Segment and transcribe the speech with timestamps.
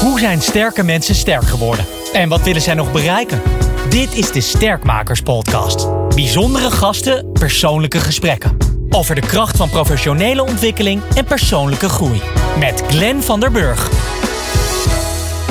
[0.00, 1.84] Hoe zijn sterke mensen sterk geworden?
[2.12, 3.42] En wat willen zij nog bereiken?
[3.88, 5.88] Dit is de Sterkmakers Podcast.
[6.14, 8.56] Bijzondere gasten, persoonlijke gesprekken.
[8.90, 12.20] Over de kracht van professionele ontwikkeling en persoonlijke groei.
[12.58, 13.90] Met Glenn van der Burg.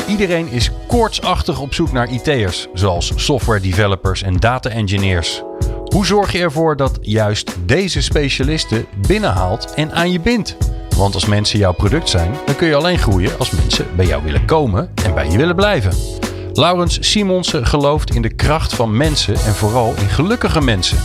[0.08, 5.44] Iedereen is koortsachtig op zoek naar IT'ers, zoals software developers en data engineers.
[5.86, 10.58] Hoe zorg je ervoor dat juist deze specialisten binnenhaalt en aan je bindt?
[11.00, 14.24] Want als mensen jouw product zijn, dan kun je alleen groeien als mensen bij jou
[14.24, 15.92] willen komen en bij je willen blijven.
[16.54, 20.98] Laurens Simonsen gelooft in de kracht van mensen en vooral in gelukkige mensen.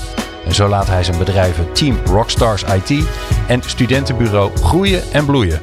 [0.47, 3.07] En zo laat hij zijn bedrijven Team Rockstars IT
[3.49, 5.61] en studentenbureau groeien en bloeien.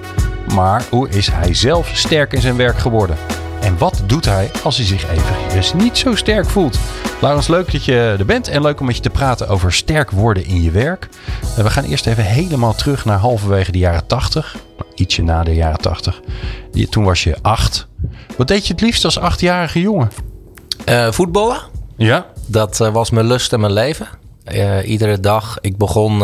[0.54, 3.18] Maar hoe is hij zelf sterk in zijn werk geworden?
[3.62, 6.80] En wat doet hij als hij zich even niet zo sterk voelt?
[7.22, 10.12] Laurens, leuk dat je er bent en leuk om met je te praten over sterk
[10.12, 11.10] worden in je werk.
[11.56, 14.58] We gaan eerst even helemaal terug naar halverwege de jaren 80.
[14.96, 16.22] Ietsje na de jaren 80.
[16.90, 17.88] Toen was je acht.
[18.38, 20.12] Wat deed je het liefst als achtjarige jongen?
[20.90, 21.62] Uh, voetballen.
[21.98, 22.26] Ja?
[22.46, 24.08] Dat uh, was mijn lust en mijn leven.
[24.52, 25.58] Uh, iedere dag.
[25.62, 26.18] Ik begon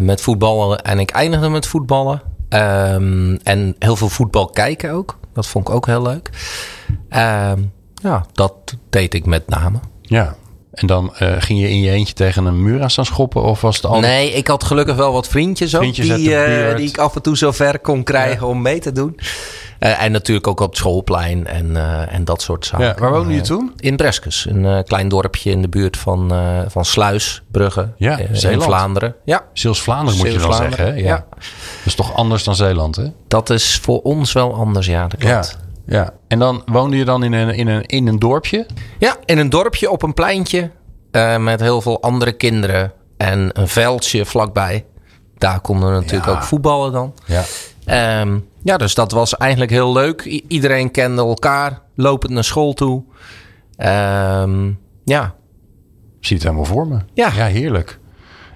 [0.00, 2.22] met voetballen en ik eindigde met voetballen.
[2.48, 5.16] Um, en heel veel voetbal kijken ook.
[5.34, 6.30] Dat vond ik ook heel leuk.
[7.08, 7.62] Ehm,
[7.94, 8.54] ja, dat
[8.90, 9.78] deed ik met name.
[10.02, 10.36] Ja,
[10.74, 13.42] en dan uh, ging je in je eentje tegen een muur aan staan schoppen?
[13.42, 14.00] Of was het al?
[14.00, 15.80] Nee, ik had gelukkig wel wat vriendjes ook.
[15.80, 18.52] Vriendjes die, uh, die ik af en toe zo ver kon krijgen ja.
[18.52, 19.18] om mee te doen.
[19.80, 21.76] Uh, en natuurlijk ook op het schoolplein en,
[22.08, 22.86] en dat soort zaken.
[22.86, 23.72] Ja, waar woonde je toen?
[23.76, 26.32] In Breskes, een klein dorpje in de buurt van,
[26.68, 29.14] van Sluis, Brugge, ja, in Vlaanderen.
[29.24, 29.44] Ja.
[29.52, 30.84] Zeeuws-Vlaanderen moet je dan zeggen.
[30.84, 30.92] Hè?
[30.92, 31.26] Ja.
[31.28, 33.04] Dat is toch anders dan Zeeland, hè?
[33.28, 35.06] Dat is voor ons wel anders, ja.
[35.08, 35.58] Dat klopt.
[35.86, 36.14] Ja.
[36.28, 38.66] En dan woonde je dan in een, in, een, in een dorpje?
[38.98, 40.70] Ja, in een dorpje op een pleintje
[41.12, 44.84] uh, met heel veel andere kinderen en een veldje vlakbij.
[45.38, 46.32] Daar konden we natuurlijk ja.
[46.32, 47.14] ook voetballen dan.
[47.26, 48.20] Ja.
[48.20, 50.24] Um, ja, dus dat was eigenlijk heel leuk.
[50.24, 53.02] I iedereen kende elkaar, lopend naar school toe.
[53.78, 55.34] Um, ja.
[56.20, 56.98] Ik zie het helemaal voor me.
[57.14, 57.98] Ja, ja heerlijk.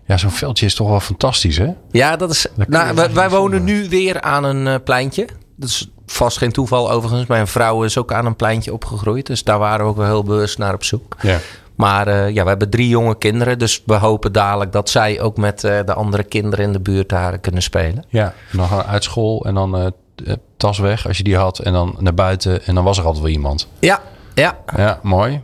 [0.06, 1.72] Ja, zo'n veldje is toch wel fantastisch, hè?
[1.90, 2.46] Ja, dat is.
[2.66, 5.26] Nou, wij, wij wonen nu weer aan een uh, pleintje.
[5.56, 7.26] Dat is vast geen toeval overigens.
[7.26, 9.26] Mijn vrouw is ook aan een pleintje opgegroeid.
[9.26, 11.16] Dus daar waren we ook wel heel bewust naar op zoek.
[11.20, 11.38] Ja.
[11.74, 13.58] Maar uh, ja, we hebben drie jonge kinderen.
[13.58, 17.08] Dus we hopen dadelijk dat zij ook met uh, de andere kinderen in de buurt
[17.08, 18.04] daar kunnen spelen.
[18.08, 21.58] Ja, dan gaan uit school en dan uh, tas weg als je die had.
[21.58, 23.68] En dan naar buiten en dan was er altijd wel iemand.
[23.78, 24.00] Ja,
[24.34, 24.58] ja.
[24.76, 25.42] Ja, mooi.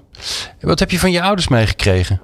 [0.61, 2.21] Wat heb je van je ouders meegekregen?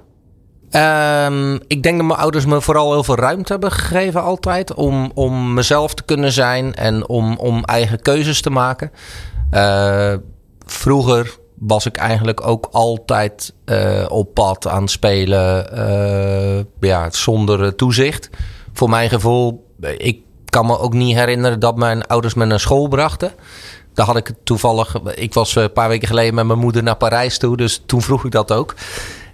[0.75, 4.73] Um, ik denk dat mijn ouders me vooral heel veel ruimte hebben gegeven altijd.
[4.73, 8.91] Om, om mezelf te kunnen zijn en om, om eigen keuzes te maken.
[9.53, 10.13] Uh,
[10.65, 15.67] vroeger was ik eigenlijk ook altijd uh, op pad aan het spelen.
[15.73, 18.29] Uh, ja, zonder toezicht.
[18.73, 19.67] Voor mijn gevoel,
[19.97, 23.31] ik kan me ook niet herinneren dat mijn ouders me naar school brachten.
[23.93, 24.95] Daar had ik toevallig.
[25.15, 27.57] Ik was een paar weken geleden met mijn moeder naar Parijs toe.
[27.57, 28.75] Dus toen vroeg ik dat ook.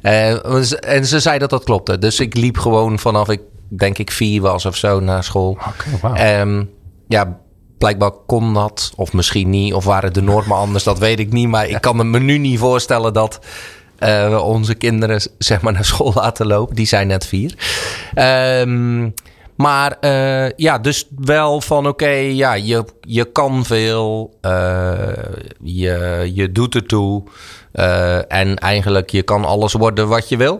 [0.01, 1.97] Uh, en ze zei dat dat klopte.
[1.97, 5.57] Dus ik liep gewoon vanaf ik denk ik vier was of zo naar school.
[5.67, 6.41] Okay, wow.
[6.41, 6.69] um,
[7.07, 7.39] ja,
[7.77, 8.91] blijkbaar kon dat.
[8.95, 9.73] Of misschien niet.
[9.73, 10.83] Of waren de normen anders.
[10.83, 11.47] Dat weet ik niet.
[11.47, 13.39] Maar ik kan me nu niet voorstellen dat
[13.99, 16.75] uh, we onze kinderen zeg maar naar school laten lopen.
[16.75, 17.53] Die zijn net vier.
[18.15, 19.13] Um,
[19.57, 24.37] maar uh, ja, dus wel van oké, okay, ja, je, je kan veel.
[24.41, 25.01] Uh,
[25.63, 27.23] je, je doet ertoe.
[27.73, 30.53] Uh, en eigenlijk, je kan alles worden wat je wil.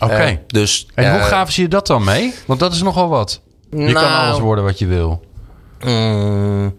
[0.00, 0.12] Oké.
[0.12, 0.42] Okay.
[0.46, 2.34] dus, en hoe gaven ze je dat dan mee?
[2.46, 3.40] Want dat is nogal wat.
[3.70, 5.24] Je nou, kan alles worden wat je wil.
[5.84, 6.76] Mm,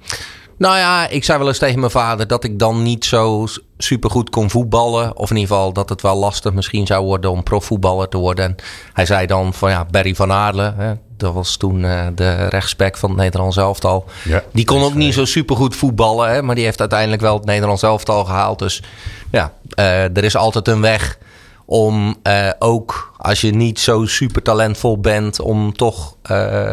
[0.58, 3.46] nou ja, ik zei wel eens tegen mijn vader dat ik dan niet zo
[3.78, 5.18] supergoed kon voetballen.
[5.18, 8.46] Of in ieder geval dat het wel lastig misschien zou worden om profvoetballer te worden.
[8.46, 8.56] En
[8.94, 12.98] hij zei dan van ja, Barry van Aarle, hè, dat was toen uh, de rechtsback
[12.98, 14.06] van het Nederlands elftal.
[14.24, 17.46] Ja, die kon ook niet zo supergoed voetballen, hè, maar die heeft uiteindelijk wel het
[17.46, 18.60] Nederlands elftal gehaald.
[18.60, 18.84] Dus
[19.32, 21.18] ja, uh, er is altijd een weg
[21.66, 26.16] om uh, ook als je niet zo super talentvol bent, om toch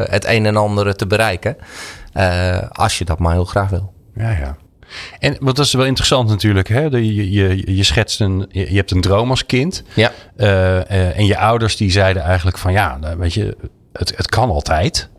[0.09, 1.57] het een en ander te bereiken.
[2.73, 3.93] als je dat maar heel graag wil.
[4.15, 4.57] Ja, ja.
[5.19, 6.69] En wat dat is wel interessant natuurlijk.
[6.69, 6.81] Hè?
[6.81, 9.83] Je, je, je schetst een, je hebt een droom als kind.
[9.95, 10.13] Ja.
[10.37, 13.57] Uh, uh, en je ouders die zeiden eigenlijk van ja, weet je,
[13.93, 15.11] het, het kan altijd.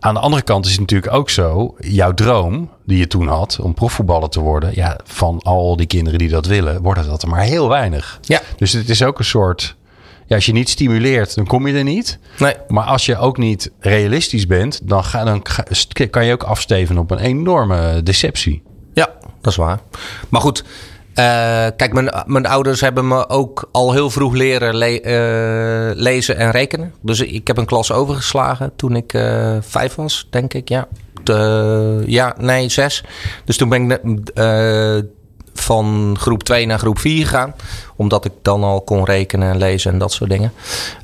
[0.00, 3.58] Aan de andere kant is het natuurlijk ook zo, jouw droom die je toen had
[3.60, 7.28] om profvoetballer te worden, ja, van al die kinderen die dat willen, worden dat er
[7.28, 8.18] maar heel weinig.
[8.22, 8.40] Ja.
[8.56, 9.76] Dus het is ook een soort,
[10.26, 12.18] ja, als je niet stimuleert, dan kom je er niet.
[12.38, 12.54] Nee.
[12.68, 15.42] Maar als je ook niet realistisch bent, dan, ga, dan
[16.10, 18.62] kan je ook afsteven op een enorme deceptie.
[18.92, 19.08] Ja,
[19.40, 19.80] dat is waar.
[20.28, 20.64] Maar goed,
[21.76, 26.50] kijk, mijn, mijn ouders hebben me ook al heel vroeg leren le uh, lezen en
[26.50, 26.94] rekenen.
[27.00, 30.88] Dus ik heb een klas overgeslagen toen ik uh, vijf was, denk ik, ja.
[32.06, 33.04] ja, nee, zes.
[33.44, 34.00] Dus toen ben ik
[35.54, 37.54] van groep 2 naar groep 4 gegaan.
[37.96, 40.52] Omdat ik dan al kon rekenen en lezen en dat soort dingen.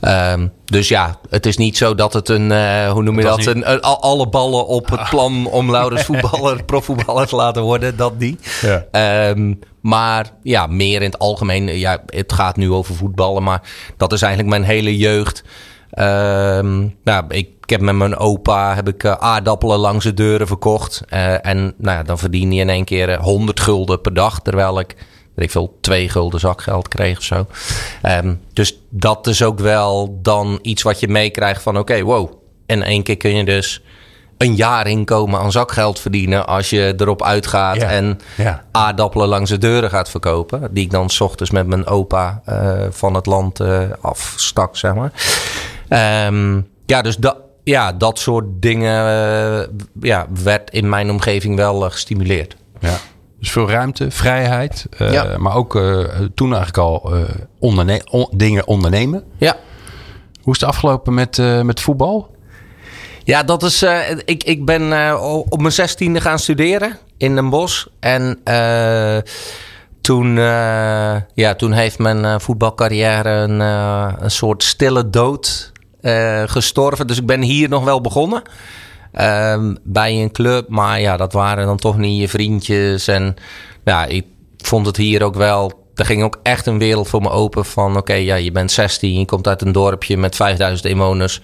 [0.00, 3.46] Um, dus ja, het is niet zo dat het een, uh, hoe noem je dat,
[3.46, 7.96] een, een, alle ballen op het plan om Laurens voetballer, profvoetballer te laten worden.
[7.96, 8.60] Dat niet.
[8.60, 9.30] Ja.
[9.30, 11.78] Um, maar ja, meer in het algemeen.
[11.78, 13.62] Ja, het gaat nu over voetballen, maar
[13.96, 15.42] dat is eigenlijk mijn hele jeugd.
[15.98, 20.46] Um, nou, ik, ik, heb met mijn opa heb ik, uh, aardappelen langs de deuren
[20.46, 21.02] verkocht.
[21.12, 24.40] Uh, en nou ja, dan verdien je in één keer 100 gulden per dag.
[24.40, 24.96] Terwijl ik,
[25.34, 27.46] weet ik veel, twee gulden zakgeld kreeg of zo.
[28.06, 31.78] Um, dus dat is ook wel dan iets wat je meekrijgt van...
[31.78, 32.32] oké, okay, wow,
[32.66, 33.82] in één keer kun je dus
[34.40, 38.64] een jaar inkomen aan zakgeld verdienen als je erop uitgaat en ja.
[38.72, 40.68] aardappelen langs de deuren gaat verkopen.
[40.70, 44.94] Die ik dan s ochtends met mijn opa uh, van het land uh, afstak, zeg
[44.94, 45.12] maar.
[45.92, 49.66] Um, ja, dus dat, ja, dat soort dingen uh,
[50.00, 52.56] ja, werd in mijn omgeving wel gestimuleerd.
[52.78, 52.96] Ja.
[53.38, 55.38] Dus veel ruimte, vrijheid, ja.
[55.38, 55.72] maar ook
[56.34, 57.12] toen eigenlijk al
[57.58, 59.24] onderne on dingen ondernemen.
[59.38, 59.56] Ja.
[60.42, 62.34] Hoe is het afgelopen met, met voetbal?
[63.24, 63.84] Ja, dat is.
[64.24, 64.82] Ik, ik ben
[65.50, 67.86] op mijn zestiende gaan studeren in Den Bosch.
[68.00, 68.38] En
[70.00, 70.34] toen,
[71.34, 73.60] ja, toen heeft mijn voetbalcarrière een,
[74.24, 75.72] een soort stille dood
[76.46, 77.06] gestorven.
[77.06, 78.42] Dus ik ben hier nog wel begonnen.
[79.12, 80.68] Ehm, bij een club.
[80.68, 83.08] Maar ja, dat waren dan toch niet je vriendjes.
[83.08, 83.36] En
[83.84, 84.24] ja, ik
[84.56, 87.96] vond het hier ook wel er ging ook echt een wereld voor me open van...
[87.96, 91.40] oké, ja, je bent 16, je komt uit een dorpje met 5000 inwoners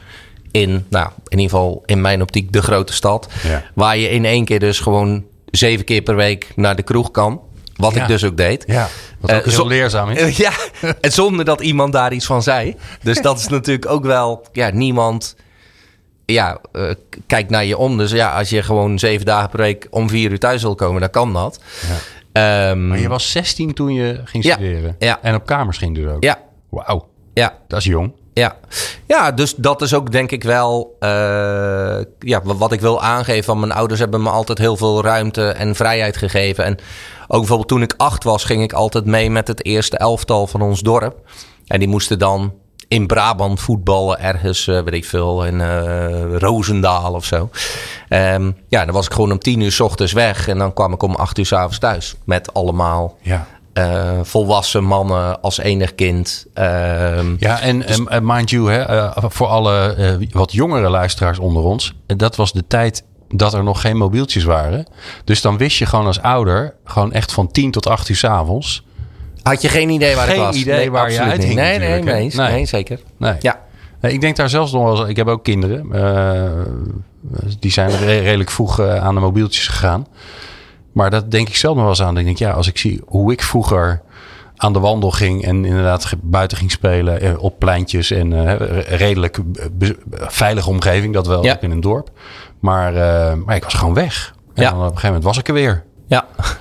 [0.50, 3.28] in, nou, in ieder geval in mijn optiek, de grote stad.
[3.42, 3.64] Ja.
[3.74, 7.40] Waar je in één keer dus gewoon zeven keer per week naar de kroeg kan.
[7.76, 8.64] Wat ik dus ook deed.
[8.66, 8.88] Ja,
[9.20, 10.36] wat ook uh, heel leerzaam is.
[10.46, 10.52] ja,
[11.00, 12.76] en zonder dat iemand daar iets van zei.
[13.02, 14.46] Dus dat is natuurlijk ook wel...
[14.52, 15.36] Ja, niemand
[16.26, 16.90] ja, uh,
[17.26, 17.98] kijkt naar je om.
[17.98, 21.00] Dus ja, als je gewoon zeven dagen per week om vier uur thuis wil komen,
[21.00, 21.60] dan kan dat.
[22.32, 22.70] Ja.
[22.70, 24.96] Um, maar je was 16 toen je ging studeren.
[24.98, 25.18] Ja, ja.
[25.22, 26.22] En op kamers ging dus ook.
[26.22, 26.38] Ja.
[26.70, 27.08] Wauw.
[27.34, 27.58] Ja.
[27.68, 28.12] Dat is jong.
[28.32, 28.56] Ja.
[29.06, 31.08] ja, dus dat is ook denk ik wel uh,
[32.18, 33.44] ja, wat ik wil aangeven.
[33.44, 36.64] Van mijn ouders hebben me altijd heel veel ruimte en vrijheid gegeven.
[36.64, 36.78] En
[37.26, 40.62] ook bijvoorbeeld toen ik acht was, ging ik altijd mee met het eerste elftal van
[40.62, 41.30] ons dorp.
[41.66, 42.52] En die moesten dan
[42.88, 47.50] in Brabant voetballen ergens, uh, weet ik veel, in uh, Roosendaal of zo.
[48.08, 50.92] Um, ja, dan was ik gewoon om tien uur s ochtends weg en dan kwam
[50.92, 52.14] ik om acht uur s avonds thuis.
[52.24, 53.46] Met allemaal ja.
[53.74, 56.46] Uh, volwassen mannen als enig kind.
[56.54, 56.64] Uh,
[57.38, 58.00] ja, en dus...
[58.22, 61.94] mind you, hè, eh, voor alle wat jongere luisteraars onder ons.
[62.06, 64.86] Dat was de tijd dat er nog geen mobieltjes waren.
[65.24, 68.24] Dus dan wist je gewoon als ouder, gewoon echt van 10 tot 8 uur s
[68.24, 68.84] avonds.
[69.42, 70.54] Had je geen idee waar geen ik was?
[70.54, 73.00] Geen idee nee, waar je uit Nee, nee, nee, nee, nee, zeker.
[73.16, 73.36] Nee.
[73.40, 73.64] Ja.
[74.00, 75.90] Ik denk daar zelfs nog wel Ik heb ook kinderen.
[77.60, 80.06] die zijn redelijk vroeg aan de mobieltjes gegaan.
[80.92, 82.18] Maar dat denk ik zelf nog wel eens aan.
[82.18, 84.02] Ik denk, ja, als ik zie hoe ik vroeger
[84.56, 89.38] aan de wandel ging en inderdaad buiten ging spelen eh, op pleintjes en uh, redelijk
[90.10, 91.60] veilige omgeving, dat wel ja.
[91.60, 92.10] in een dorp.
[92.60, 94.34] Maar, uh, maar ik was gewoon weg.
[94.54, 94.70] En ja.
[94.70, 95.84] op een gegeven moment was ik er weer.
[96.06, 96.26] Ja.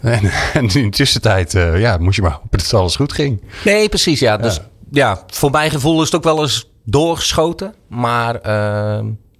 [0.00, 3.42] En, en in de tussentijd uh, ja, moest je maar hopen dat alles goed ging.
[3.64, 4.20] Nee, precies.
[4.20, 4.36] Ja.
[4.36, 4.60] Dus
[4.90, 7.74] ja, voor mijn gevoel is het ook wel eens doorgeschoten.
[7.88, 8.40] Maar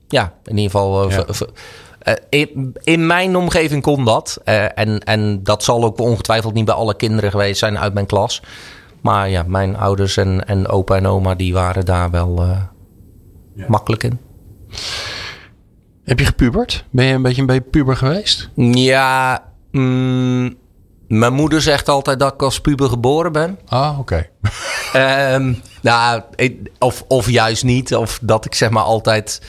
[0.08, 1.10] ja, in ieder geval
[2.28, 4.40] in, in, mijn omgeving kon dat.
[4.44, 8.06] Uh, en, en dat zal ook ongetwijfeld niet bij alle kinderen geweest zijn uit mijn
[8.06, 8.42] klas.
[9.00, 12.62] Maar ja, mijn ouders en, en opa en oma die waren daar wel uh,
[13.54, 13.64] ja.
[13.68, 14.18] makkelijk in.
[16.04, 16.84] Heb je gepubert?
[16.90, 18.50] Ben je een beetje een beetje puber geweest?
[18.54, 20.56] Ja, mm,
[21.08, 23.58] mijn moeder zegt altijd dat ik als puber geboren ben.
[23.68, 24.28] Ah, oké.
[24.92, 25.34] Okay.
[25.34, 26.22] um, nou,
[26.78, 27.94] of, of juist niet.
[27.94, 29.40] Of dat ik zeg maar altijd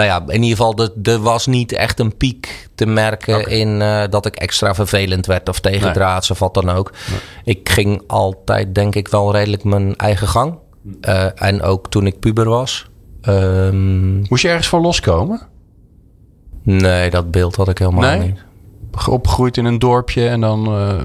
[0.00, 4.02] nou ja, in ieder geval, er, was niet echt een piek te merken in uh,
[4.10, 6.38] dat ik extra vervelend werd of tegendraads nee.
[6.38, 6.92] of wat dan ook.
[7.10, 7.20] Nee.
[7.44, 10.58] Ik ging altijd, denk ik, wel redelijk mijn eigen gang.
[11.00, 12.88] Uh, en ook toen ik puber was.
[13.28, 15.40] Um, Moest je ergens van loskomen?
[16.62, 18.26] Nee, dat beeld had ik helemaal nee?
[18.26, 18.44] niet.
[19.08, 21.00] Opgegroeid in een dorpje en dan uh,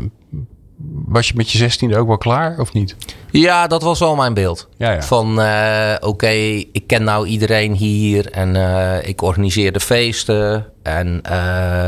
[1.06, 2.96] was je met je zestiende ook wel klaar of niet?
[3.32, 4.70] Ja, dat was wel mijn beeld.
[4.78, 5.02] Ja, ja.
[5.02, 10.66] Van uh, oké, okay, ik ken nou iedereen hier en uh, ik organiseer de feesten.
[10.84, 11.88] En uh,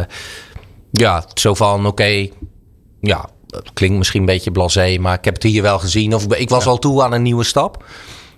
[0.92, 2.34] ja, zo van oké, okay,
[3.02, 6.16] ja, het klinkt misschien een beetje blasé, maar ik heb het hier wel gezien.
[6.16, 6.70] Of ik was ja.
[6.70, 7.86] al toe aan een nieuwe stap.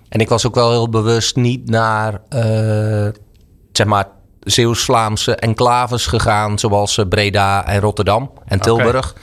[0.08, 2.20] En ik was ook wel heel bewust niet naar,
[3.72, 4.08] zeg maar,
[4.40, 9.10] Zeeuws-Vlaamse enclaves gegaan, zoals Breda en Rotterdam en Tilburg.
[9.10, 9.22] Okay.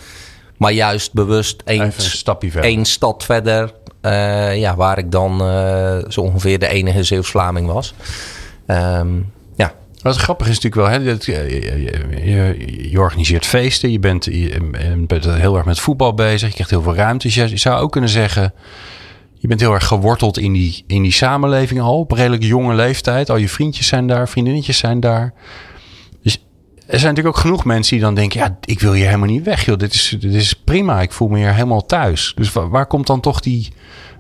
[0.57, 2.69] Maar juist bewust één, een stapje verder.
[2.69, 3.73] één stad verder.
[4.01, 7.93] Uh, ja, waar ik dan uh, zo ongeveer de enige Zeeuws-Vlaming was.
[8.67, 9.73] Um, ja.
[10.01, 14.25] Wat grappig is natuurlijk wel, hè, dat, eh, je, je, je, organiseert feesten, je bent,
[14.25, 17.27] je, bent heel erg met voetbal bezig, je krijgt heel veel ruimte.
[17.27, 18.53] Dus je zou ook kunnen zeggen,
[19.33, 23.29] je bent heel erg geworteld in die, in die samenleving al, op redelijk jonge leeftijd.
[23.29, 25.33] Al je vriendjes zijn daar, vriendinnetjes zijn daar.
[26.87, 29.43] Er zijn natuurlijk ook genoeg mensen die dan denken, ja, ik wil hier helemaal niet
[29.43, 29.77] weg, joh.
[29.77, 32.33] Dit is, dit is prima, ik voel me hier helemaal thuis.
[32.35, 33.73] Dus waar, komt dan toch die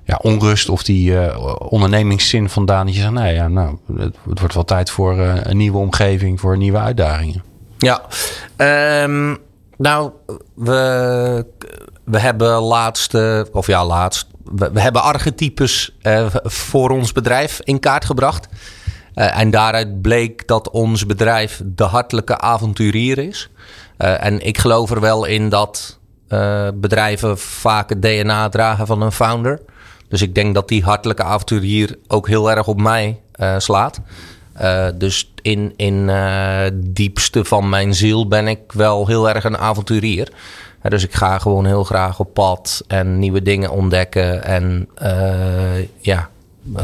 [0.03, 2.85] ja, onrust of die uh, ondernemingszin vandaan.
[2.85, 6.39] Dat je zegt, nou ja, nou, het, wordt wel tijd voor uh, een nieuwe omgeving,
[6.39, 7.43] voor nieuwe uitdagingen.
[7.77, 8.01] Ja,
[9.03, 9.37] um,
[9.77, 10.11] nou,
[10.55, 11.45] we,
[12.03, 18.05] we hebben laatste, of ja, laatst, we, hebben archetypes uh, voor ons bedrijf in kaart
[18.05, 18.47] gebracht.
[19.17, 23.49] En daaruit bleek dat ons bedrijf de hartelijke avonturier is.
[23.97, 25.99] en ik geloof er wel in dat
[26.73, 29.61] bedrijven vaak het DNA dragen van een founder.
[30.09, 33.19] Dus ik denk dat die hartelijke avonturier ook heel erg op mij
[33.57, 33.99] slaat.
[34.95, 36.11] Dus in, in
[36.73, 40.31] diepste van mijn ziel ben ik wel heel erg een avonturier.
[40.81, 44.43] dus ik ga gewoon heel graag op pad en nieuwe dingen ontdekken.
[44.43, 44.89] En
[45.99, 46.29] ja.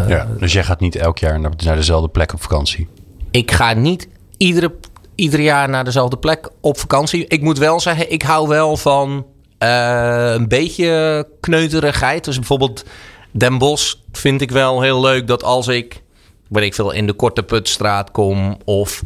[0.07, 0.27] Ja.
[0.39, 2.87] Dus jij gaat niet elk jaar naar, naar dezelfde plek op vakantie?
[3.31, 4.73] Ik ga niet iedere,
[5.15, 7.27] ieder jaar naar dezelfde plek op vakantie.
[7.27, 9.25] Ik moet wel zeggen, ik hou wel van
[10.37, 12.23] een beetje kneuterigheid.
[12.23, 12.85] Dus bijvoorbeeld
[13.31, 16.01] Den Bosch vind ik wel heel leuk dat als ik,
[16.49, 19.01] weet ik veel, in de Korte Putstraat kom of...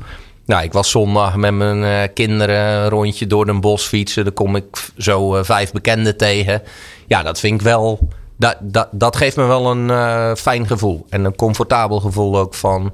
[0.46, 4.24] Nou, ik was zondag met mijn uh, kinderen een rondje door Den Bosch fietsen.
[4.24, 6.62] Dan kom ik zo uh, vijf bekenden tegen.
[7.08, 8.08] Ja, dat vind ik wel...
[8.38, 11.06] Dat, dat, dat geeft me wel een uh, fijn gevoel.
[11.10, 12.94] En een comfortabel gevoel ook van...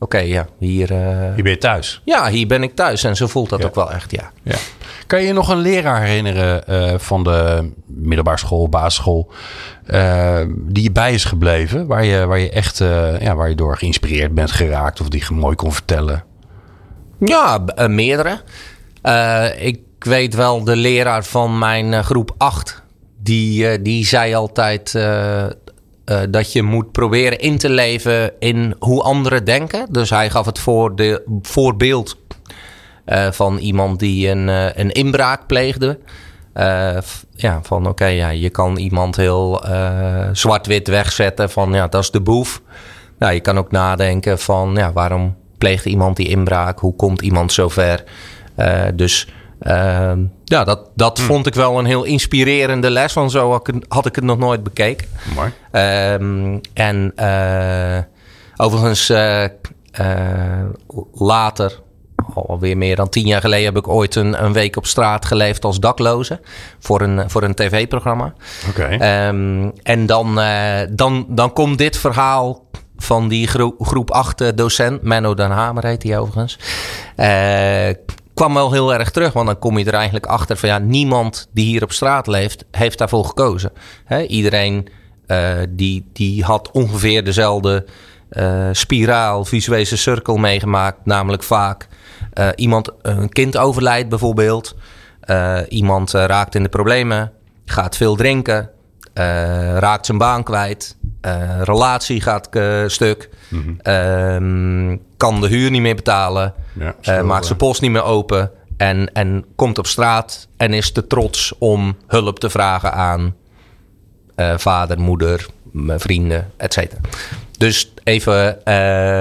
[0.00, 0.88] Oké, ja, hier...
[1.34, 2.02] hier ben je thuis?
[2.04, 3.04] Ja, hier ben ik thuis.
[3.04, 4.30] En zo voelt dat ook wel echt, ja.
[4.42, 4.56] ja.
[5.06, 9.30] Kan je je nog een leraar herinneren uh, van de middelbare school, basisschool,
[10.50, 12.78] die je bij is gebleven, waar je, waar je echt
[13.18, 16.24] ja, waar je door geïnspireerd bent geraakt of die je mooi kon vertellen?
[17.18, 18.40] Ja, meerdere.
[19.58, 22.82] ik weet wel de leraar van mijn groep 8,
[23.22, 24.92] die, die zei altijd
[26.30, 29.86] dat je moet proberen in te leven in hoe anderen denken.
[29.90, 32.16] Dus hij gaf het voor de voorbeeld
[33.30, 34.48] van iemand die een,
[34.80, 35.98] een inbraak pleegde.
[37.34, 39.64] Ja, van oké, ja, je kan iemand heel
[40.32, 42.62] zwart-wit wegzetten van ja, dat is de boef.
[43.18, 46.78] Nou, je kan ook nadenken van ja, waarom pleegt iemand die inbraak?
[46.78, 48.04] Hoe komt iemand zover?
[48.94, 49.28] dus
[49.60, 51.24] ehm, ja, dat, dat hm.
[51.24, 53.12] vond ik wel een heel inspirerende les.
[53.12, 55.08] Want zo had ik, had ik het nog nooit bekeken.
[55.34, 55.52] Mooi.
[56.14, 57.12] Um, en
[58.56, 59.12] overigens
[61.12, 61.80] later
[62.34, 65.64] alweer meer dan tien jaar geleden heb ik ooit een, een week op straat geleefd
[65.64, 66.40] als dakloze
[66.78, 68.34] voor een, voor een tv-programma.
[68.68, 69.26] Oké.
[69.28, 70.40] Um, en dan,
[70.90, 72.66] dan, dan komt dit verhaal
[72.98, 76.58] van die groep, groep 8 docent, Menno Den Hamer heet hij overigens.
[77.16, 77.88] Uh,
[78.38, 81.48] kwam wel heel erg terug, want dan kom je er eigenlijk achter van ja, niemand
[81.52, 83.72] die hier op straat leeft, heeft daarvoor gekozen.
[84.26, 84.88] Iedereen
[85.26, 87.86] uh, die, die had ongeveer dezelfde
[88.30, 91.88] uh, spiraal, visuele cirkel meegemaakt, namelijk vaak
[92.34, 94.74] uh, iemand, een kind overlijdt bijvoorbeeld.
[95.68, 97.32] Iemand raakt in de problemen,
[97.64, 98.70] gaat veel drinken,
[99.78, 100.96] raakt zijn baan kwijt,
[101.62, 102.48] relatie gaat
[102.86, 105.00] stuk, mm -hmm.
[105.16, 106.54] kan de huur niet meer betalen,
[107.00, 111.06] ja, maakt zijn post niet meer open en, en komt op straat en is te
[111.06, 113.34] trots om hulp te vragen aan
[114.56, 115.46] vader, moeder,
[115.96, 117.00] vrienden, et cetera.
[117.58, 118.74] Dus even, uh,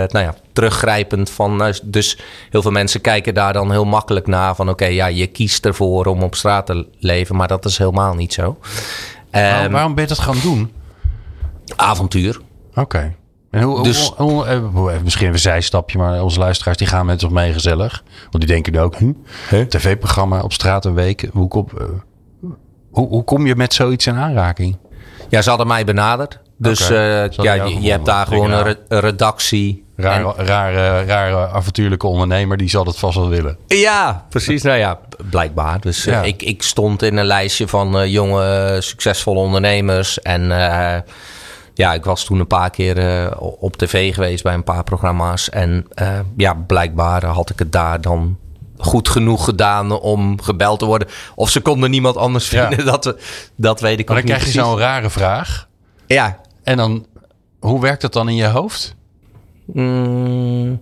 [0.08, 1.68] nou ja, teruggrijpend van.
[1.68, 5.28] Uh, dus heel veel mensen kijken daar dan heel makkelijk naar van: oké, ja, je
[5.28, 8.58] kiest ervoor om op straat te leven, maar dat is helemaal niet zo.
[9.42, 10.72] Waarom, um, waarom ben je dat gaan doen?
[11.76, 12.42] Avontuur.
[12.76, 13.16] Oké.
[13.52, 17.24] En hoe, dus, hoe, hoe, hoe, misschien een zijstapje, maar onze luisteraars die gaan met
[17.24, 18.04] ons mee gezellig.
[18.32, 19.14] Want die denken ook, hm,
[19.68, 21.28] tv-programma op straat een week.
[21.32, 21.88] Hoe kom, uh,
[22.92, 24.78] hoe, hoe kom je met zoiets in aanraking?
[25.30, 26.40] Ja, ze hadden mij benaderd.
[26.58, 27.26] Dus okay.
[27.26, 29.86] uh, ja, je, je hebt daar gewoon een, re redactie.
[29.98, 30.46] Raar, en...
[30.46, 33.58] rare, rare avontuurlijke ondernemer, die zal het vast wel willen.
[33.68, 34.64] Ja, precies.
[34.64, 35.00] nou ja,
[35.30, 35.80] blijkbaar.
[35.80, 36.22] Dus ja.
[36.22, 40.22] uh, ik, ik stond in een lijstje van uh, jonge, succesvolle ondernemers.
[40.22, 40.42] En
[41.74, 45.50] ja, ik was toen een paar keer op tv geweest bij een paar programma's.
[45.50, 45.88] En
[46.38, 48.38] ja, blijkbaar had ik het daar dan
[48.78, 51.08] goed genoeg gedaan om gebeld te worden.
[51.36, 52.92] Of ze konden niemand anders vinden, ja.
[52.98, 53.16] dat,
[53.56, 55.68] dat weet ik maar dan krijg je zo'n rare vraag.
[56.08, 56.40] Ja.
[56.64, 57.06] En dan,
[57.60, 58.96] hoe werkt het dan in je hoofd?
[59.74, 60.82] Mm,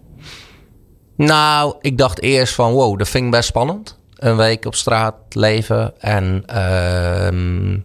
[1.16, 4.00] nou, ik dacht eerst van wow, dat vind ik best spannend.
[4.16, 6.02] Een week op straat leven.
[6.02, 7.78] En, uh,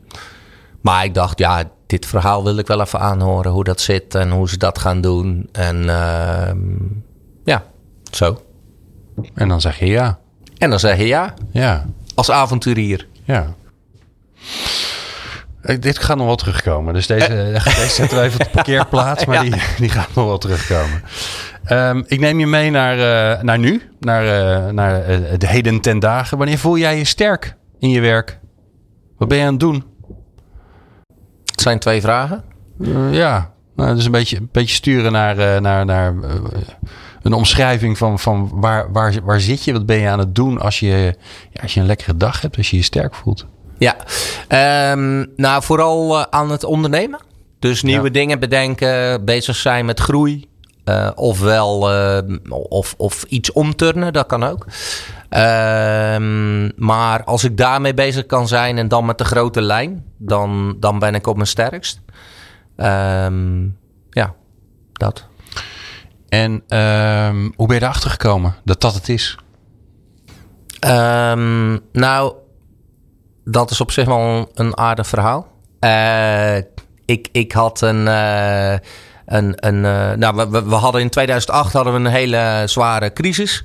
[0.80, 3.52] maar ik dacht, ja, dit verhaal wil ik wel even aanhoren.
[3.52, 5.48] Hoe dat zit en hoe ze dat gaan doen.
[5.52, 6.50] En uh,
[7.44, 7.64] ja,
[8.10, 8.42] zo.
[9.34, 10.18] En dan zeg je ja.
[10.58, 13.06] En dan zeg je ja, Ja, als avonturier.
[13.24, 13.54] ja.
[15.62, 16.94] Eh, Dit gaat nog wel terugkomen.
[16.94, 19.24] Dus deze, deze zetten we even op de parkeerplaats.
[19.26, 21.02] Maar die, die gaat nog wel terugkomen.
[21.64, 22.98] Ehm, ik neem je mee naar,
[23.34, 23.82] eh, naar nu.
[24.00, 26.38] Naar, eh, naar eh, de heden ten dagen.
[26.38, 28.38] Wanneer voel jij je sterk in je werk?
[29.18, 29.84] Wat ben je aan het doen?
[31.44, 32.44] Het zijn twee vragen.
[32.84, 36.34] Eh, ja, nou, dus een beetje, een beetje sturen naar, eh, naar, naar eh,
[37.22, 39.72] een omschrijving van, van waar, waar, waar zit je?
[39.72, 41.16] Wat ben je aan het doen als je,
[41.50, 43.46] ja, als je een lekkere dag hebt, als je je sterk voelt?
[43.80, 43.96] Ja,
[44.48, 47.20] Ehm, nou vooral eh, aan het ondernemen.
[47.58, 48.12] Dus nieuwe Ja.
[48.12, 50.48] dingen bedenken, bezig zijn met groei.
[50.84, 52.18] Eh, ofwel eh,
[52.68, 54.66] of, of iets omturnen, dat kan ook.
[55.28, 60.76] Ehm, maar als ik daarmee bezig kan zijn en dan met de grote lijn, dan,
[60.80, 62.00] dan ben ik op mijn sterkst.
[62.76, 63.62] Ehm,
[64.10, 64.34] ja,
[64.92, 65.26] dat.
[66.28, 66.52] En
[67.56, 69.36] hoe ben je erachter gekomen dat dat het is?
[71.92, 72.34] Nou,
[73.50, 75.46] dat is op zich wel een, aardig verhaal.
[75.80, 76.56] Eh,
[77.04, 78.08] ik, ik had een.
[78.08, 78.72] eh,
[79.26, 83.64] een, een eh, nou, we- we, hadden in 2008 hadden we een hele zware crisis.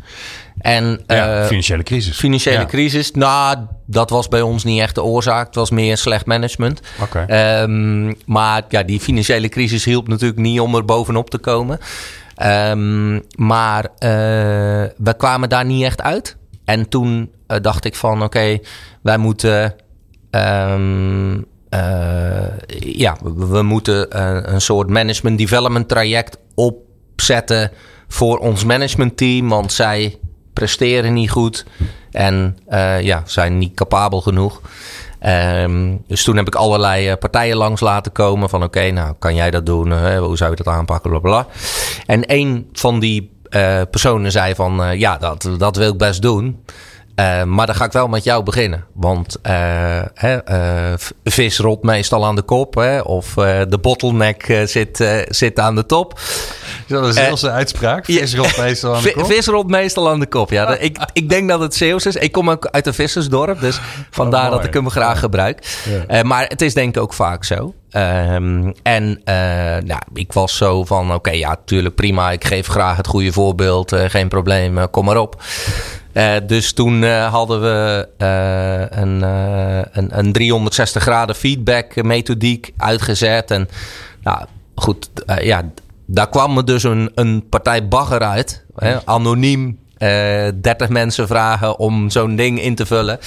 [0.58, 2.18] En, Ja, financiële crisis.
[2.18, 2.66] financiële Ja.
[2.66, 3.12] crisis.
[3.12, 5.46] Nou, dat was bij ons niet echt de oorzaak.
[5.46, 6.82] Het was meer slecht management.
[7.02, 7.20] Oké.
[7.28, 11.80] Ehm, maar ja, die financiële crisis hielp natuurlijk niet om er bovenop te komen.
[12.36, 13.86] Ehm, maar
[14.98, 16.38] we kwamen daar niet echt uit.
[16.66, 18.60] En toen eh, dacht ik van oké,
[19.02, 19.76] wij moeten.
[20.30, 22.48] ehm, eh,
[22.80, 27.72] ja, we, moeten eh, een soort management development traject opzetten
[28.08, 29.50] voor ons managementteam.
[29.50, 30.20] Want zij
[30.54, 31.66] presteren niet goed
[32.12, 32.58] en
[33.02, 34.62] ja, zijn niet capabel genoeg.
[35.20, 39.52] Ehm, dus toen heb ik allerlei partijen langs laten komen van oké, nou kan jij
[39.52, 40.18] dat doen?
[40.18, 41.10] Hoe zou je dat aanpakken?
[41.10, 41.48] Bla, bla.
[42.06, 43.32] En een van die
[43.90, 46.64] personen zei van ja, dat, dat wil ik best doen.
[47.16, 48.86] Eh, maar dan ga ik wel met jou beginnen.
[48.94, 49.54] Want eh,
[50.14, 50.94] hè, eh,
[51.24, 52.76] vis rolt meestal aan de kop.
[52.76, 53.34] Hè, of
[53.70, 56.14] de bottleneck zit, zit aan de top.
[56.20, 58.06] Is dat een Zeelse uitspraak?
[58.06, 59.26] Vis rolt meestal aan de kop?
[59.26, 60.50] Vis rolt meestal aan de kop.
[60.50, 62.16] Ja, Dat- ik, ik denk dat het Zeeuws is.
[62.16, 63.60] Ik kom ook uit een vissersdorp.
[63.62, 63.80] Dus
[64.12, 64.58] vandaar Oh, mooi.
[64.60, 65.68] dat ik hem graag gebruik.
[66.10, 66.24] Ja.
[66.24, 67.74] Maar het is denk ik ook vaak zo.
[67.90, 69.36] Ehm, en eh,
[69.84, 71.14] nou, ik was zo van...
[71.14, 72.32] Oké, ja, tuurlijk prima.
[72.32, 73.96] Ik geef graag het goede voorbeeld.
[74.08, 75.44] geen probleem, kom maar op.
[76.16, 79.22] Eh, dus toen eh, hadden we eh, een,
[79.92, 83.52] een, een 360 graden feedback methodiek uitgezet.
[83.52, 83.68] En
[84.24, 85.10] nou, goed,
[85.42, 85.62] ja,
[86.06, 88.66] daar kwam er dus een, een partij bagger uit.
[88.76, 93.20] Hè, anoniem, eh 30 mensen vragen om zo'n ding in te vullen.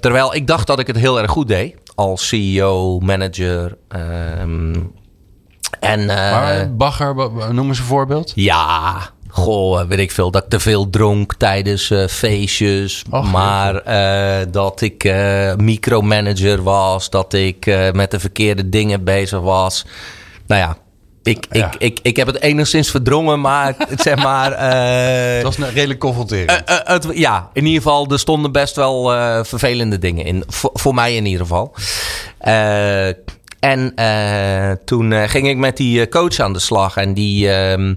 [0.00, 1.74] Terwijl ik dacht dat ik het heel erg goed deed.
[1.94, 3.76] Als CEO, manager.
[3.88, 4.74] ehm,
[5.80, 8.32] en, eh, Maar bagger, wa- wa- noem eens een voorbeeld.
[8.34, 8.96] ja,
[9.30, 10.30] goh, weet ik veel.
[10.30, 13.02] Dat ik te veel dronk tijdens eh, feestjes.
[13.10, 17.10] Och, maar eh, dat ik eh, micromanager was.
[17.10, 19.86] Dat ik eh, met de verkeerde dingen bezig was.
[20.46, 20.76] Nou ja,
[21.22, 21.66] ik, Ja.
[21.66, 23.40] Ik, ik, ik heb het enigszins verdrongen.
[23.40, 24.52] Maar het- zeg maar...
[24.52, 26.50] eh, Dat was een redelijk confronterend.
[26.64, 30.44] eh, eh, het, ja, in ieder geval, er stonden best wel eh, vervelende dingen in.
[30.46, 31.74] Voor, voor mij in ieder geval.
[33.60, 36.96] En eh, toen eh, ging ik met die eh, coach aan de slag.
[36.96, 37.94] En die, ehm,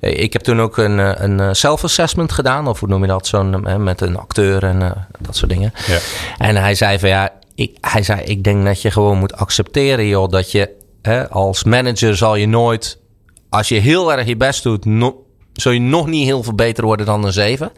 [0.00, 2.68] eh, ik heb toen ook een, een self-assessment gedaan.
[2.68, 3.26] Of hoe noem je dat?
[3.26, 5.72] Zo'n, met een acteur en dat soort dingen.
[5.86, 5.98] Ja.
[6.38, 10.06] En hij zei van ja, ik, hij zei, ik denk dat je gewoon moet accepteren,
[10.06, 10.70] joh, dat je
[11.02, 12.98] hè, als manager zal je nooit,
[13.48, 16.84] als je heel erg je best doet, no, zul je nog niet heel veel beter
[16.84, 17.72] worden dan een 7.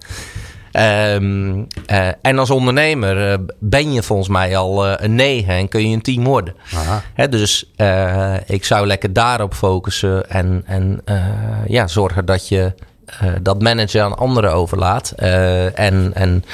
[0.74, 5.68] Ehm, eh, en als ondernemer eh, ben je volgens mij al eh, een 9 en
[5.68, 6.54] kun je een team worden.
[6.74, 7.02] Aha.
[7.14, 7.70] Hè, dus
[8.46, 11.02] ik zou lekker daarop focussen en, en
[11.66, 12.72] ja, zorgen dat je
[13.42, 16.44] dat managen aan anderen overlaat en, en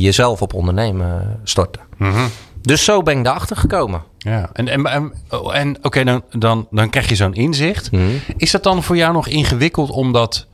[0.00, 1.82] jezelf op ondernemen storten.
[1.96, 2.26] Mhm.
[2.62, 4.02] Dus zo ben ik daarachter gekomen.
[4.18, 7.92] Ja, en, en, en, oh, en oké, dan, dan, dan krijg je zo'n inzicht.
[7.92, 8.04] Mhm.
[8.36, 10.46] Is dat dan voor jou nog ingewikkeld om dat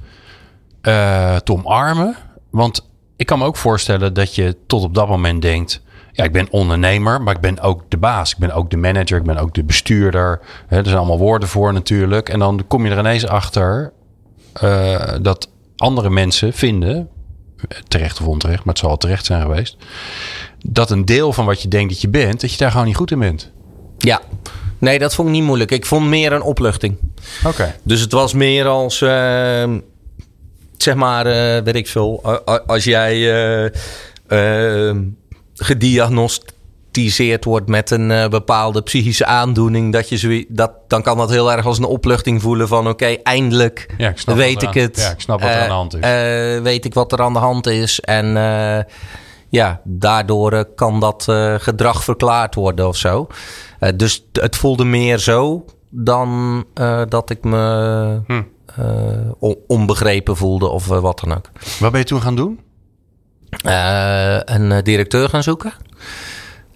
[0.81, 2.17] te omarmen?
[2.51, 2.86] Want
[3.17, 5.83] ik kan me ook voorstellen dat je tot op dat moment denkt...
[6.13, 8.33] ja, ik ben ondernemer, maar ik ben ook de baas.
[8.33, 10.41] Ik ben ook de manager, ik ben ook de bestuurder.
[10.67, 12.29] Hè, er zijn allemaal woorden voor natuurlijk.
[12.29, 13.93] En dan kom je er ineens achter
[14.53, 17.09] eh, dat andere mensen vinden...
[17.89, 19.77] terecht of onterecht, maar het zal terecht zijn geweest...
[20.63, 22.41] dat een deel van wat je denkt dat je bent...
[22.41, 23.51] dat je daar gewoon niet goed in bent.
[23.99, 24.21] Ja,
[24.79, 25.71] nee, dat vond ik niet moeilijk.
[25.71, 26.97] Ik vond meer een opluchting.
[27.45, 27.75] Oké.
[27.83, 29.65] Dus het was meer als, eh,
[30.77, 32.23] zeg maar, eh, weet ik veel,
[32.67, 33.15] als jij
[34.27, 34.97] eh,
[35.55, 41.53] gediagnosticeerd wordt met een bepaalde psychische aandoening, dat je zoiets, dat, dan kan dat heel
[41.53, 44.97] erg als een opluchting voelen van oké, eindelijk Ja, ik snap weet ik aan- het.
[44.97, 46.01] ja, ik snap wat er aan de hand is.
[46.63, 48.01] Weet ik wat er aan de hand is.
[48.01, 48.27] En
[49.49, 51.25] ja, daardoor kan dat
[51.59, 53.27] gedrag verklaard worden of zo.
[53.97, 56.65] Dus het voelde meer zo dan
[57.09, 58.43] dat ik me Hm.
[58.79, 61.51] Eh, on- onbegrepen voelde of eh, wat dan ook.
[61.81, 62.61] Wat ben je toen gaan doen?
[63.65, 65.73] Eh, een directeur gaan zoeken.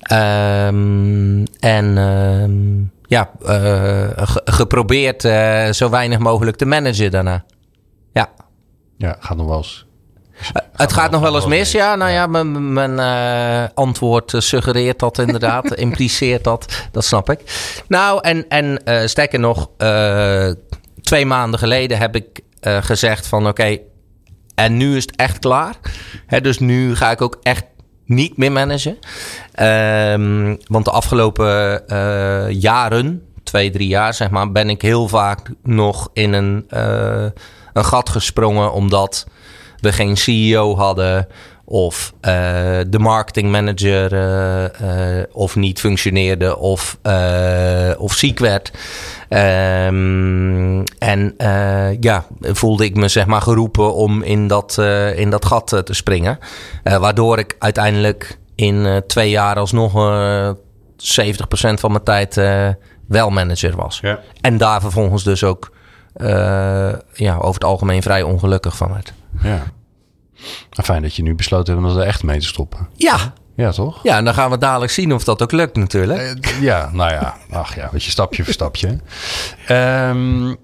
[0.01, 3.31] Ehm, en ehm, ja,
[4.17, 5.23] ge- geprobeerd
[5.77, 7.45] zo weinig mogelijk te managen daarna.
[8.13, 8.29] Ja.
[8.99, 9.87] Ja, gaat nog wel eens.
[10.77, 11.95] het gaat nog wel eens mis, ja.
[11.95, 12.99] Nou ja, mijn, mijn
[13.75, 16.89] antwoord suggereert dat inderdaad, impliceert dat.
[16.93, 17.41] Dat snap ik.
[17.89, 19.69] Nou, en, en eh, sterker nog,
[21.11, 23.79] twee maanden geleden heb ik eh, gezegd van oké,
[24.55, 25.75] en nu is het echt klaar.
[26.43, 27.65] Dus nu ga ik ook echt
[28.05, 28.99] niet meer managen.
[29.53, 35.51] Ehm, want de afgelopen eh, jaren, twee, drie jaar zeg maar, ben ik heel vaak
[35.63, 37.27] nog in een, eh,
[37.73, 39.27] een gat gesprongen omdat
[39.81, 41.27] we geen CEO hadden
[41.65, 42.33] of eh,
[42.89, 44.11] de marketingmanager
[45.33, 46.99] of niet functioneerde of,
[47.99, 48.71] of ziek werd.
[49.31, 55.31] Ehm, en eh, ja, voelde ik me zeg maar geroepen om in dat, eh, in
[55.31, 56.39] dat gat eh, te springen.
[56.83, 60.51] Waardoor ik uiteindelijk in twee jaar alsnog eh
[60.97, 62.35] 70% van mijn tijd
[63.09, 63.99] wel manager was.
[64.03, 64.21] Ja.
[64.41, 65.73] En daar vervolgens dus ook
[67.13, 69.13] ja, over het algemeen vrij ongelukkig van werd.
[69.43, 69.63] ja.
[70.71, 72.89] Nou, fijn dat je nu besloten hebt om er echt mee te stoppen.
[72.95, 74.01] Ja, Ja, toch?
[74.03, 76.21] ja, en dan gaan we dadelijk zien of dat ook lukt natuurlijk.
[76.21, 77.37] Eh, ja, nou ja.
[77.51, 78.99] Ach ja, weet je, stapje voor stapje.
[79.67, 80.55] Ehm,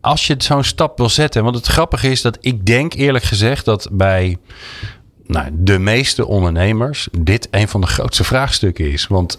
[0.00, 1.42] als je zo'n stap wil zetten...
[1.42, 4.36] Want het grappige is dat ik denk eerlijk gezegd dat bij
[5.26, 7.08] nou, de meeste ondernemers...
[7.18, 9.06] dit een van de grootste vraagstukken is.
[9.06, 9.38] Want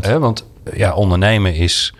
[0.00, 0.44] Hè, want
[0.74, 1.94] ja, ondernemen is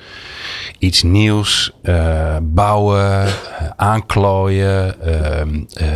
[0.79, 1.73] iets nieuws.
[1.83, 3.33] eh, bouwen, eh,
[3.77, 5.01] aanklooien.
[5.03, 5.89] ehm, eh,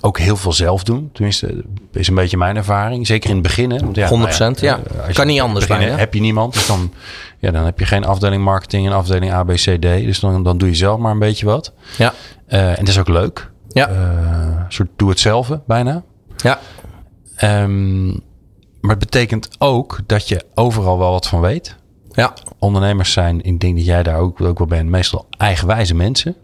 [0.00, 1.10] ook heel veel zelf doen.
[1.12, 3.06] Tenminste, is een beetje mijn ervaring.
[3.06, 3.70] Zeker in het begin.
[3.70, 4.78] hè, Want ja, 100%, ja.
[4.78, 5.98] eh, als je Kan niet anders begin bijna.
[5.98, 6.52] Heb je niemand.
[6.52, 6.92] Dus dan,
[7.38, 9.80] ja, dan heb je geen afdeling marketing en afdeling ABCD.
[9.82, 11.72] Dus dan, dan doe je zelf maar een beetje wat.
[11.96, 12.12] Ja,
[12.46, 13.50] en dat is ook leuk.
[13.68, 16.02] ja, een soort doe het zelf bijna.
[16.36, 16.58] ja.
[17.36, 18.08] Ehm,
[18.84, 21.76] maar het betekent ook dat je overal wel wat van weet
[22.12, 22.32] ja.
[22.58, 26.34] ondernemers zijn, ik denk dat jij daar ook, ook wel bent, meestal eigenwijze mensen.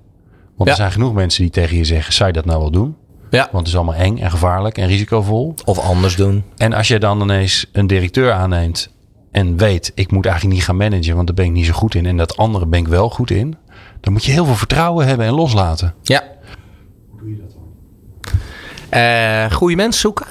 [0.56, 0.70] Want Ja.
[0.70, 2.96] er zijn genoeg mensen die tegen je zeggen, zou je dat nou wel doen?
[3.30, 3.38] ja.
[3.52, 5.54] Want het is allemaal eng en gevaarlijk en risicovol.
[5.64, 6.44] Of anders doen.
[6.56, 8.90] En als je dan ineens een directeur aanneemt
[9.30, 11.94] en weet, ik moet eigenlijk niet gaan managen, want daar ben ik niet zo goed
[11.94, 12.06] in.
[12.06, 13.56] En dat andere ben ik wel goed in.
[14.00, 15.94] Dan moet je heel veel vertrouwen hebben en loslaten.
[16.02, 16.22] Ja.
[18.88, 20.26] Eh goede mensen zoeken.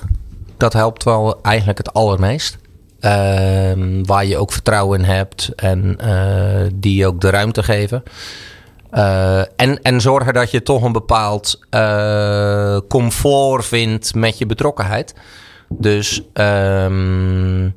[0.60, 2.58] Dat helpt wel eigenlijk het allermeest.
[3.00, 8.04] Ehm, waar je ook vertrouwen in hebt en eh, die je ook de ruimte geven.
[8.89, 15.13] Eh, en, en zorgen dat je toch een bepaald eh, comfort vindt met je betrokkenheid.
[15.69, 17.69] Dus ehm,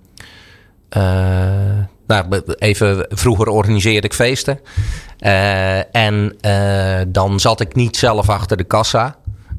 [0.88, 4.60] eh, nou, even vroeger organiseerde ik feesten.
[5.92, 6.36] En
[7.08, 9.16] dan zat ik niet zelf achter de kassa.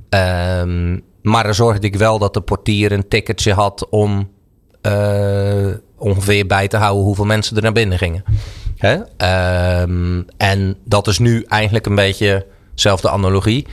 [0.10, 4.30] Ehm, maar dan zorgde ik wel dat de portier een ticketje had om
[4.82, 8.24] eh, ongeveer bij te houden hoeveel mensen er naar binnen gingen.
[8.78, 8.98] Hè?
[9.18, 13.68] Ehm, en dat is nu eigenlijk een beetje dezelfde analogie.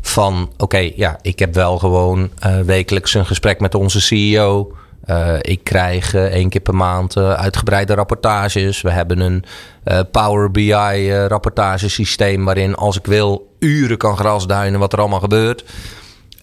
[0.00, 4.72] Van oké, ja, ik heb wel gewoon eh, wekelijks een gesprek met onze CEO.
[5.04, 8.80] Eh, ik krijg één keer per maand uitgebreide rapportages.
[8.80, 9.44] We hebben een
[10.10, 15.64] Power BI rapportagesysteem waarin als ik wil uren kan grasduinen wat er allemaal gebeurt.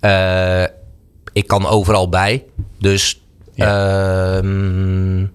[0.06, 0.64] Eh,
[1.34, 2.44] ik kan overal bij.
[2.80, 3.22] Dus
[3.56, 5.26] ehm,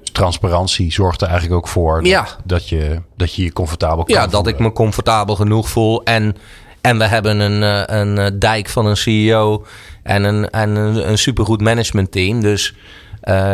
[0.00, 2.26] Dus transparantie zorgt er eigenlijk ook voor dat, Ja.
[2.44, 4.52] dat, je, dat je je comfortabel kan ja, dat voelen.
[4.52, 6.02] ik me comfortabel genoeg voel.
[6.04, 6.36] En,
[6.80, 9.64] en we hebben een, eh, een eh, dijk van een CEO
[10.02, 12.40] en een, en een, een supergoed managementteam.
[12.40, 12.74] Dus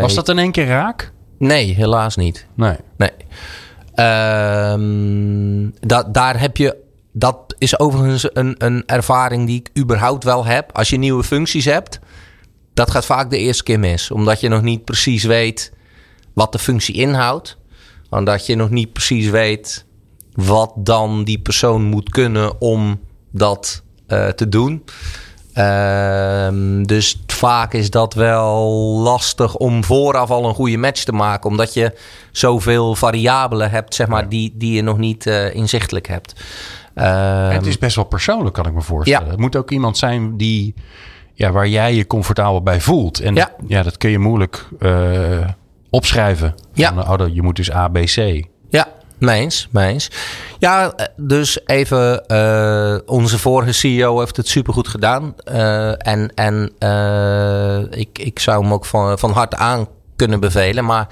[0.00, 1.12] Was dat in één keer raak?
[1.38, 2.46] nee, helaas niet.
[2.54, 2.76] Nee.
[2.96, 3.10] Nee.
[3.94, 6.76] Ehm, dat, daar heb je.
[7.18, 10.76] Dat is overigens een, een ervaring die ik überhaupt wel heb.
[10.76, 11.98] Als je nieuwe functies hebt,
[12.74, 14.10] dat gaat vaak de eerste keer mis.
[14.10, 15.72] Omdat je nog niet precies weet
[16.34, 17.56] wat de functie inhoudt.
[18.10, 19.84] Omdat je nog niet precies weet
[20.34, 23.00] wat dan die persoon moet kunnen om
[23.30, 24.84] dat eh, te doen.
[25.52, 28.70] Ehm, dus vaak is dat wel
[29.02, 31.50] lastig om vooraf al een goede match te maken.
[31.50, 31.96] Omdat je
[32.32, 36.34] zoveel variabelen hebt, zeg maar, die, die je nog niet eh, inzichtelijk hebt.
[36.96, 39.24] Ehm, het is best wel persoonlijk, kan ik me voorstellen.
[39.24, 39.30] Ja.
[39.30, 40.74] Het moet ook iemand zijn die
[41.32, 43.20] ja, waar jij je comfortabel bij voelt.
[43.20, 43.50] En Ja.
[43.66, 45.48] ja, dat kun je moeilijk eh,
[45.90, 46.54] opschrijven.
[46.72, 46.94] Ja.
[46.94, 48.44] Van, oh, je moet dus A, B, C.
[48.68, 50.10] Ja, meens, meens.
[50.58, 55.34] Ja, eh, dus even, eh, onze vorige CEO heeft het supergoed gedaan.
[55.98, 56.72] En en
[57.90, 60.84] ik, ik zou hem ook van, van harte aan kunnen bevelen.
[60.84, 61.08] Maar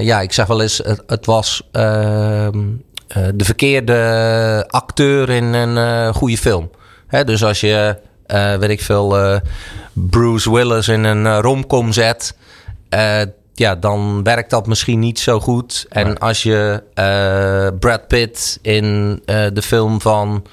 [0.00, 2.87] ja, ik zeg wel eens, het, het was ehm, eh,
[3.34, 6.70] de verkeerde acteur in een eh, goede film.
[7.06, 9.36] Hè, dus als je, eh, weet ik veel, eh,
[9.92, 12.36] Bruce Willis in een eh, romcom zet...
[12.88, 13.20] eh,
[13.54, 15.86] ja, dan werkt dat misschien niet zo goed.
[15.88, 16.16] En Nee.
[16.18, 20.44] als je eh, Brad Pitt in eh, de film van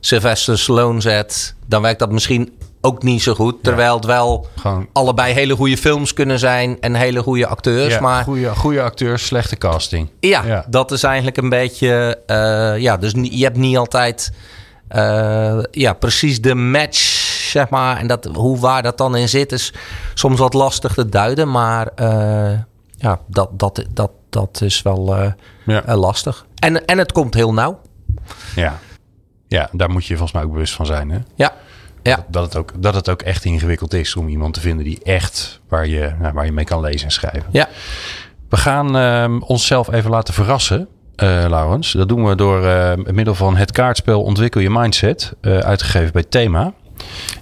[0.00, 1.54] Sylvester Stallone zet...
[1.66, 3.62] dan werkt dat misschien ook niet zo goed.
[3.62, 6.80] Terwijl het wel Gewoon allebei hele goede films kunnen zijn...
[6.80, 7.92] en hele goede acteurs.
[7.94, 10.08] ja, maar goede, goede acteurs, slechte casting.
[10.20, 10.64] ja, Ja.
[10.68, 12.18] dat is eigenlijk een beetje.
[12.26, 14.32] eh, ja, dus je hebt niet altijd.
[14.88, 16.98] eh, ja, precies de match,
[17.50, 17.96] zeg maar.
[17.96, 19.72] En dat, hoe waar dat dan in zit, is
[20.14, 21.50] soms wat lastig te duiden.
[21.50, 22.58] Maar eh,
[22.96, 25.16] ja, dat, dat, dat, dat is wel
[25.64, 25.96] Ja.
[25.96, 26.46] lastig.
[26.58, 27.80] En, en het komt heel nauw.
[28.56, 28.78] Ja.
[29.48, 31.10] ja, daar moet je volgens mij ook bewust van zijn.
[31.10, 31.18] Hè?
[31.34, 31.52] Ja,
[32.02, 35.00] ja, Dat, het ook, dat het ook echt ingewikkeld is om iemand te vinden die
[35.02, 37.48] echt waar je, nou, waar je mee kan lezen en schrijven.
[37.50, 37.68] ja.
[38.48, 41.92] We gaan ehm, onszelf even laten verrassen, eh Laurens.
[41.92, 46.22] Dat doen we door eh, middel van het kaartspel Ontwikkel je Mindset, eh, uitgegeven bij
[46.22, 46.72] Thema.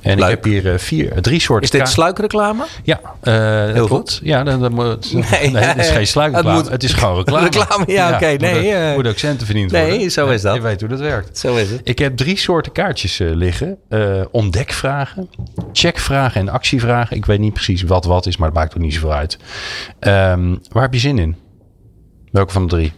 [0.01, 0.25] En Leuk.
[0.25, 2.65] ik heb hier eh, vier, drie soorten Is dit sluikreclame?
[2.83, 3.35] Ja, eh,
[3.73, 4.21] Heel goed.
[4.23, 6.57] Ja, dan, dan moet, nee, Nee, het is geen sluikreclame.
[6.57, 7.45] het Het, moet- is gewoon reclame.
[7.51, 8.95] Reclame, ja, oké, moet nee, eh.
[8.95, 10.11] moet ook centen verdiend nee, worden.
[10.11, 10.55] zo is dat.
[10.55, 11.39] Je weet hoe dat werkt.
[11.39, 11.81] Zo is het.
[11.85, 13.77] Ik heb drie soorten kaartjes eh, liggen.
[13.89, 15.31] Eh, ontdekvragen,
[15.73, 17.17] checkvragen en actievragen.
[17.17, 19.39] Ik weet niet precies wat wat is, maar het maakt ook niet zoveel uit.
[20.01, 21.37] Ehm, waar heb je zin in?
[22.33, 22.93] Welke van de drie?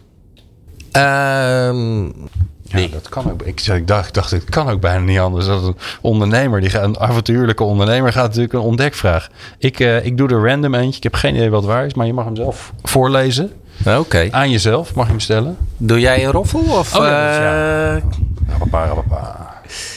[2.71, 2.89] Ja, Die.
[2.89, 3.41] dat kan ook.
[3.41, 5.45] Ik, ik dacht, ik dacht, het kan ook bijna niet anders.
[5.45, 9.29] Dat een ondernemer, die gaat, een avontuurlijke ondernemer, gaat natuurlijk een ontdekvraag.
[9.57, 10.97] Ik, eh, ik doe er random eentje.
[10.97, 13.51] Ik heb geen idee wat waar is, maar je mag hem zelf voorlezen.
[13.97, 14.27] Oké.
[14.31, 15.57] Aan jezelf mag je hem stellen.
[15.77, 16.59] Doe jij een roffel?
[16.59, 18.01] Of, Oh ja, is ja.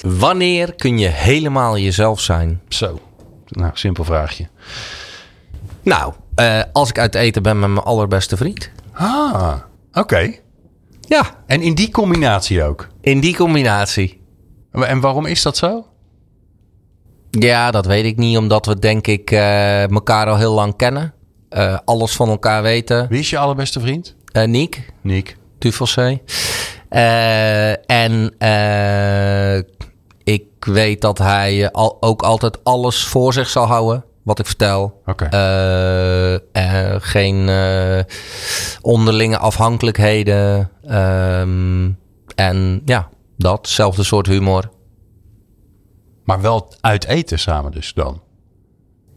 [0.02, 2.60] Wanneer kun je helemaal jezelf zijn?
[2.68, 3.00] Zo.
[3.48, 4.48] Nou, simpel vraagje.
[5.82, 8.70] Nou, eh, als ik uit eten ben met mijn allerbeste vriend.
[8.92, 9.54] Ah,
[9.92, 10.34] oké.
[11.08, 12.88] Ja, En in die combinatie ook.
[13.00, 14.20] in die combinatie.
[14.72, 15.86] En waarom is dat zo?
[17.30, 21.14] Ja, dat weet ik niet, omdat we denk ik eh, elkaar al heel lang kennen.
[21.48, 23.08] Eh, alles van elkaar weten.
[23.08, 24.16] Wie is je allerbeste vriend?
[24.32, 25.36] Eh Niek, Nick.
[25.58, 26.22] Tufelsee.
[26.88, 29.56] Eh en eh,
[30.22, 34.04] ik weet dat hij al, ook altijd alles voor zich zal houden.
[34.24, 35.02] Wat ik vertel.
[35.30, 38.00] Eh, eh, geen eh,
[38.80, 40.70] onderlinge afhankelijkheden.
[40.86, 41.90] Ehm,
[42.34, 43.68] en ja, dat.
[43.68, 44.70] Zelfde soort humor.
[46.24, 48.22] Maar wel uit eten samen dus dan.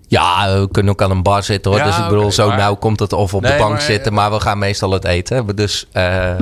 [0.08, 1.80] Ja, we kunnen ook aan een bar zitten hoor.
[1.80, 3.82] Ja, dus ik bedoel, zo maar- nauw komt het of op Nee, de bank maar-
[3.82, 4.14] zitten.
[4.14, 5.56] Maar we gaan meestal het eten.
[5.56, 6.38] Dus Ja.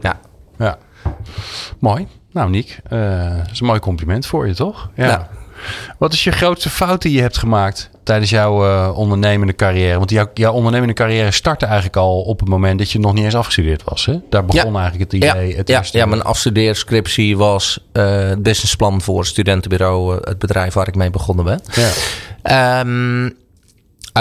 [0.00, 0.20] ja.
[0.58, 0.78] Ja.
[1.78, 2.08] Mooi.
[2.32, 4.90] Nou, Niek, dat is een mooi compliment voor je, toch?
[4.94, 5.06] Ja.
[5.06, 5.28] Ja.
[5.98, 9.98] Wat is je grootste fout die je hebt gemaakt tijdens jouw eh, ondernemende carrière?
[9.98, 13.24] Want jouw, jouw ondernemende carrière startte eigenlijk al op het moment dat je nog niet
[13.24, 14.06] eens afgestudeerd was.
[14.06, 14.18] Hè?
[14.30, 15.56] Daar begon eigenlijk het Ja, idee.
[15.56, 20.74] het ja, eerste- ja, mijn afstudeerscriptie was het businessplan voor het studentenbureau, eh, het bedrijf
[20.74, 21.60] waar ik mee begonnen ben.
[21.72, 21.90] Ja.
[22.42, 23.26] Ehm,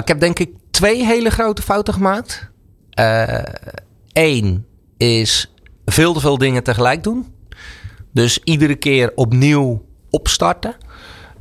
[0.02, 2.50] ik heb denk ik twee hele grote fouten gemaakt.
[4.14, 4.66] Eén
[4.98, 5.54] is
[5.86, 7.34] veel te veel dingen tegelijk doen.
[8.14, 10.76] Dus iedere keer opnieuw opstarten.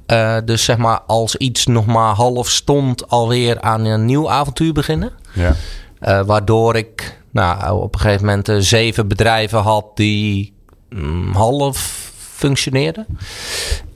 [0.09, 4.73] Eh, dus zeg maar als iets nog maar half stond, alweer aan een nieuw avontuur
[4.73, 5.13] beginnen.
[5.33, 5.55] Ja.
[5.99, 10.53] Eh, waardoor ik nou, op een gegeven moment eh, zeven bedrijven had die
[10.91, 13.07] mm, half functioneerden.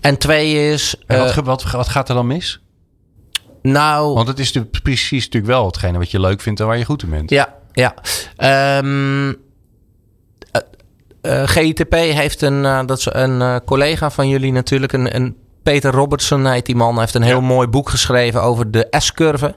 [0.00, 0.94] En twee is.
[1.06, 2.60] En wat, wat, wat gaat er dan mis?
[3.62, 6.78] nou, Want het is natuurlijk precies natuurlijk wel hetgene wat je leuk vindt en waar
[6.78, 7.30] je goed in bent.
[7.30, 7.94] ja, ja.
[8.36, 9.32] Ehm,
[10.50, 15.92] eh, eh, GITP heeft een, dat is een collega van jullie natuurlijk, een, een Peter
[15.92, 19.54] Robertson heet die man, heeft een heel mooi boek geschreven over de S-curve.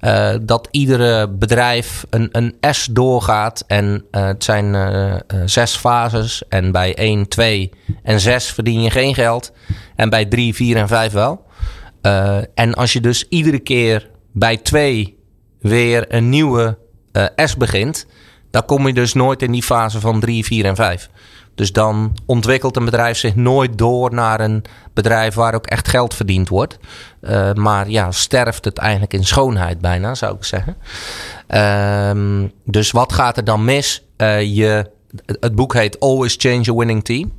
[0.00, 3.64] Eh, dat iedere bedrijf een, een S doorgaat.
[3.66, 6.42] En eh, het zijn eh, zes fases.
[6.48, 9.52] En bij 1, 2 en 6 verdien je geen geld.
[9.96, 11.44] En bij 3, 4 en 5 wel.
[12.54, 15.18] En als je dus iedere keer bij 2
[15.60, 16.78] weer een nieuwe
[17.36, 18.06] S begint.
[18.50, 21.10] Dan kom je dus nooit in die fase van 3, 4 en 5.
[21.56, 24.64] Dus dan ontwikkelt een bedrijf zich nooit door naar een
[24.94, 26.78] bedrijf waar ook echt geld verdiend wordt.
[27.20, 30.76] Eh, maar ja, sterft het eigenlijk in schoonheid bijna, zou ik zeggen.
[31.46, 34.04] Ehm, dus wat gaat er dan mis?
[34.16, 34.90] Eh, je,
[35.40, 37.32] het boek heet Always Change a Winning Team.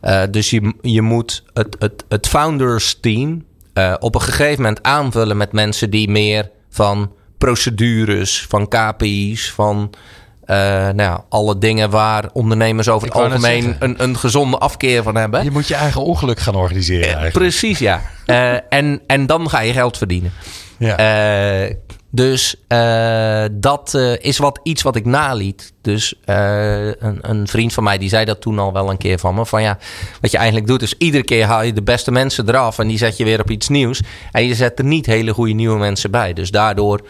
[0.00, 3.44] Eh, dus je, je moet het, het, het founders team
[3.98, 9.90] op een gegeven moment aanvullen met mensen die meer van procedures, van KPI's, van
[10.46, 15.44] uh, nou, alle dingen waar ondernemers over het algemeen een, een gezonde afkeer van hebben.
[15.44, 17.04] Je moet je eigen ongeluk gaan organiseren.
[17.04, 17.34] Eigenlijk.
[17.34, 18.02] Precies, ja.
[18.26, 20.32] uh, en, en dan ga je geld verdienen.
[20.78, 21.64] Ja.
[21.64, 21.74] Uh,
[22.10, 22.56] dus
[23.52, 25.72] dat is wat, iets wat ik naliet.
[25.80, 29.34] Dus een, een, vriend van mij die zei dat toen al wel een keer van
[29.34, 29.46] me.
[29.46, 29.78] Van ja,
[30.20, 32.78] wat je eigenlijk doet is iedere keer haal je de beste mensen eraf.
[32.78, 34.02] En die zet je weer op iets nieuws.
[34.32, 36.32] En je zet er niet hele goede nieuwe mensen bij.
[36.32, 37.00] Dus daardoor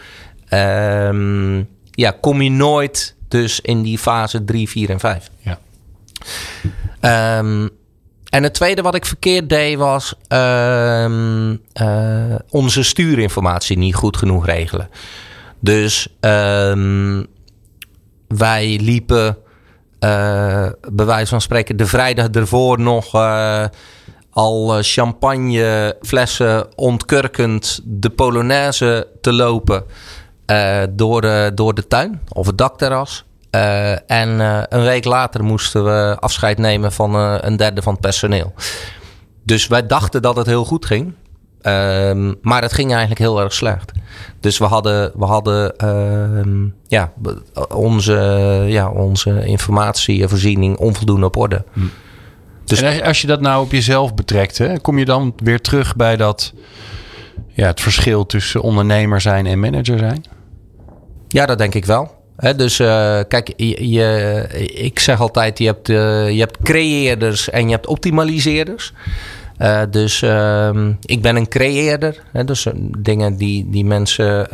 [0.49, 5.29] um, ja, kom je nooit dus in die fase 3, 4 en 5.
[5.37, 5.59] Ja.
[7.39, 7.69] Um,
[8.29, 11.05] en het tweede wat ik verkeerd deed was uh,
[11.81, 14.89] uh, onze stuurinformatie niet goed genoeg regelen.
[15.59, 17.19] Dus uh,
[18.27, 19.37] wij liepen,
[19.99, 23.65] uh, bij wijze van spreken, de vrijdag ervoor nog uh,
[24.29, 29.85] al champagneflessen ontkurkend de Polonaise te lopen
[30.89, 33.25] door, de, door de tuin of het dakterras.
[33.55, 37.91] Uh, en uh, een week later moesten we afscheid nemen van uh, een derde van
[37.93, 38.53] het personeel.
[39.43, 41.13] Dus wij dachten dat het heel goed ging.
[41.61, 43.91] Ehm, maar het ging eigenlijk heel erg slecht.
[44.39, 47.13] Dus we hadden, we hadden ehm, ja,
[47.69, 48.13] onze,
[48.67, 51.63] ja, onze informatievoorziening onvoldoende op orde.
[51.73, 51.79] Hm.
[52.65, 55.95] Dus en als je dat nou op jezelf betrekt, hè, kom je dan weer terug
[55.95, 56.53] bij dat,
[57.47, 60.23] ja, het verschil tussen ondernemer zijn en manager zijn?
[61.33, 62.21] Ja, dat denk ik wel
[62.55, 67.71] dus uh, kijk, je, ik zeg altijd: je hebt, uh, je hebt creëerders en je
[67.71, 68.93] hebt optimaliseerders.
[69.59, 72.23] Uh, dus ehm, ik ben een creëerder.
[72.31, 72.67] Hè, dus
[72.97, 74.47] dingen die, die mensen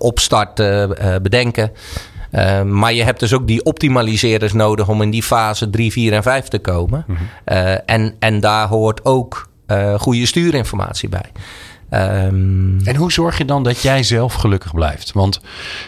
[0.00, 1.72] opstarten, bedenken.
[2.66, 6.22] maar je hebt dus ook die optimaliseerders nodig om in die fase 3, 4 en
[6.22, 7.04] 5 te komen.
[7.06, 7.80] Mm -hmm.
[7.86, 9.48] en, en daar hoort ook
[9.98, 11.30] goede stuurinformatie bij.
[11.94, 15.12] Um, en hoe zorg je dan dat jij zelf gelukkig blijft?
[15.12, 15.40] Want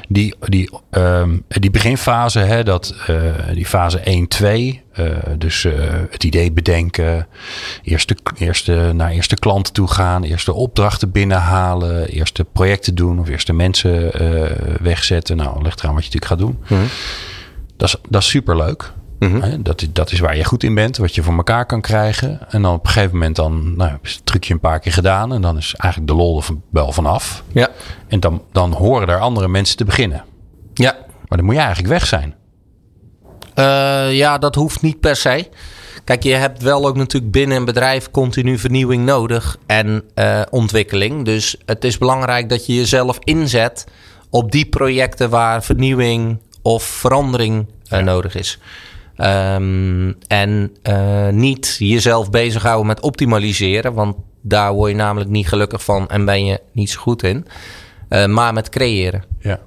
[0.08, 3.18] die, die, um, die beginfase, hè, dat, uh,
[3.52, 5.06] die fase 1, 2, uh,
[5.38, 5.72] dus uh,
[6.10, 7.26] het idee bedenken,
[7.82, 13.52] eerste, eerste, naar eerste klanten toe gaan, eerste opdrachten binnenhalen, eerste projecten doen of eerste
[13.52, 14.10] mensen
[14.82, 15.36] wegzetten.
[15.36, 16.58] Nou, leg eraan wat je natuurlijk gaat doen.
[16.60, 16.88] Mm -hmm.
[17.76, 18.92] Dat is, dat is superleuk.
[19.18, 22.40] Mm dat, dat is waar je goed in bent, wat je voor elkaar kan krijgen.
[22.50, 25.32] En dan op een gegeven moment dan, nou, is het trucje een paar keer gedaan.
[25.32, 27.42] En dan is eigenlijk de lol er wel vanaf.
[27.52, 27.68] Ja.
[28.08, 30.24] En dan, dan horen er andere mensen te beginnen.
[30.74, 30.92] Ja.
[31.28, 32.34] Maar dan moet je eigenlijk weg zijn.
[33.54, 35.48] Uh, ja, dat hoeft niet per se.
[36.04, 41.24] Kijk, je hebt wel ook natuurlijk binnen een bedrijf continu vernieuwing nodig en uh, ontwikkeling.
[41.24, 43.86] Dus het is belangrijk dat je jezelf inzet
[44.30, 48.00] op die projecten waar vernieuwing of verandering uh, ja.
[48.00, 48.58] nodig is.
[49.18, 55.84] Um, en uh, niet jezelf bezighouden met optimaliseren, want daar word je namelijk niet gelukkig
[55.84, 57.46] van en ben je niet zo goed in.
[58.08, 59.24] Uh, maar met creëren.
[59.40, 59.60] Ja.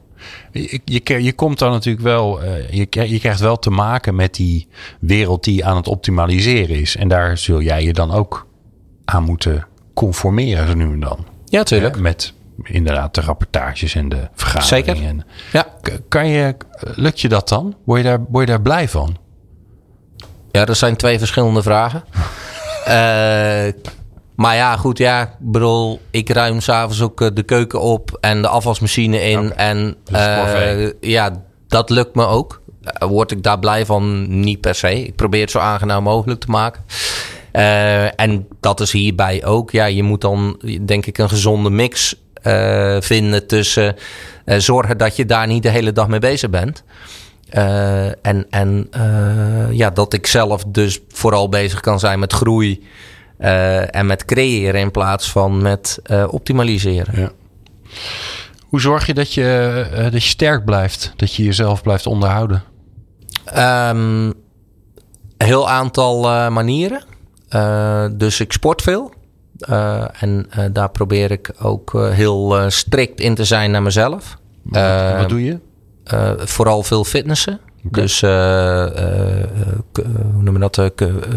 [0.52, 4.36] Je, je, je komt dan natuurlijk wel, uh, je, je krijgt wel te maken met
[4.36, 4.68] die
[5.00, 6.96] wereld die aan het optimaliseren is.
[6.96, 8.48] En daar zul jij je dan ook
[9.06, 11.26] aan moeten conformeren, zo nu en dan.
[11.46, 12.00] Ja, tuurlijk.
[12.00, 12.34] met
[12.64, 15.26] inderdaad de rapportages en de vergaderingen.
[15.52, 15.72] Zeker.
[15.84, 16.00] Ja.
[16.08, 17.76] Kan je, lukt je dat dan?
[17.84, 19.18] Word je daar, word je daar blij van?
[20.52, 22.04] Ja, dat zijn twee verschillende vragen.
[22.88, 23.74] uh,
[24.42, 28.42] maar ja, goed, ja, ik bedoel, ik ruim s'avonds ook eh, de keuken op en
[28.42, 29.40] de afwasmachine in.
[29.40, 29.70] Okay.
[29.70, 32.62] En uh, ja, dat lukt me ook.
[33.00, 34.26] Word ik daar blij van?
[34.40, 35.04] Niet per se.
[35.04, 36.84] Ik probeer het zo aangenaam mogelijk te maken.
[37.54, 39.72] Uh, en dat is hierbij ook.
[39.72, 42.16] Ja, je moet dan denk ik een gezonde mix
[43.00, 43.96] vinden tussen
[44.46, 46.84] zorgen dat je daar niet de hele dag mee bezig bent.
[47.54, 52.88] Uh, en en uh, ja, dat ik zelf dus vooral bezig kan zijn met groei
[53.40, 57.22] uh, en met creëren in plaats van met optimaliseren.
[57.22, 57.32] Ja.
[58.60, 62.64] Hoe zorg je dat, je dat je sterk blijft, dat je jezelf blijft onderhouden?
[63.58, 64.34] Um,
[65.38, 67.04] heel aantal manieren.
[68.18, 69.14] dus ik sport veel.
[70.20, 74.38] en daar probeer ik ook heel strikt in te zijn naar mezelf.
[74.64, 75.60] Wat, wat doe je?
[76.14, 77.60] Uh, vooral veel fitnessen.
[77.86, 78.02] Okay.
[78.04, 78.86] Dus uh, uh,
[79.94, 80.92] hoe noemen we dat?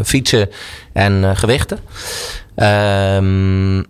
[0.06, 0.48] fietsen
[0.92, 1.78] en gewichten.
[2.56, 3.84] Um,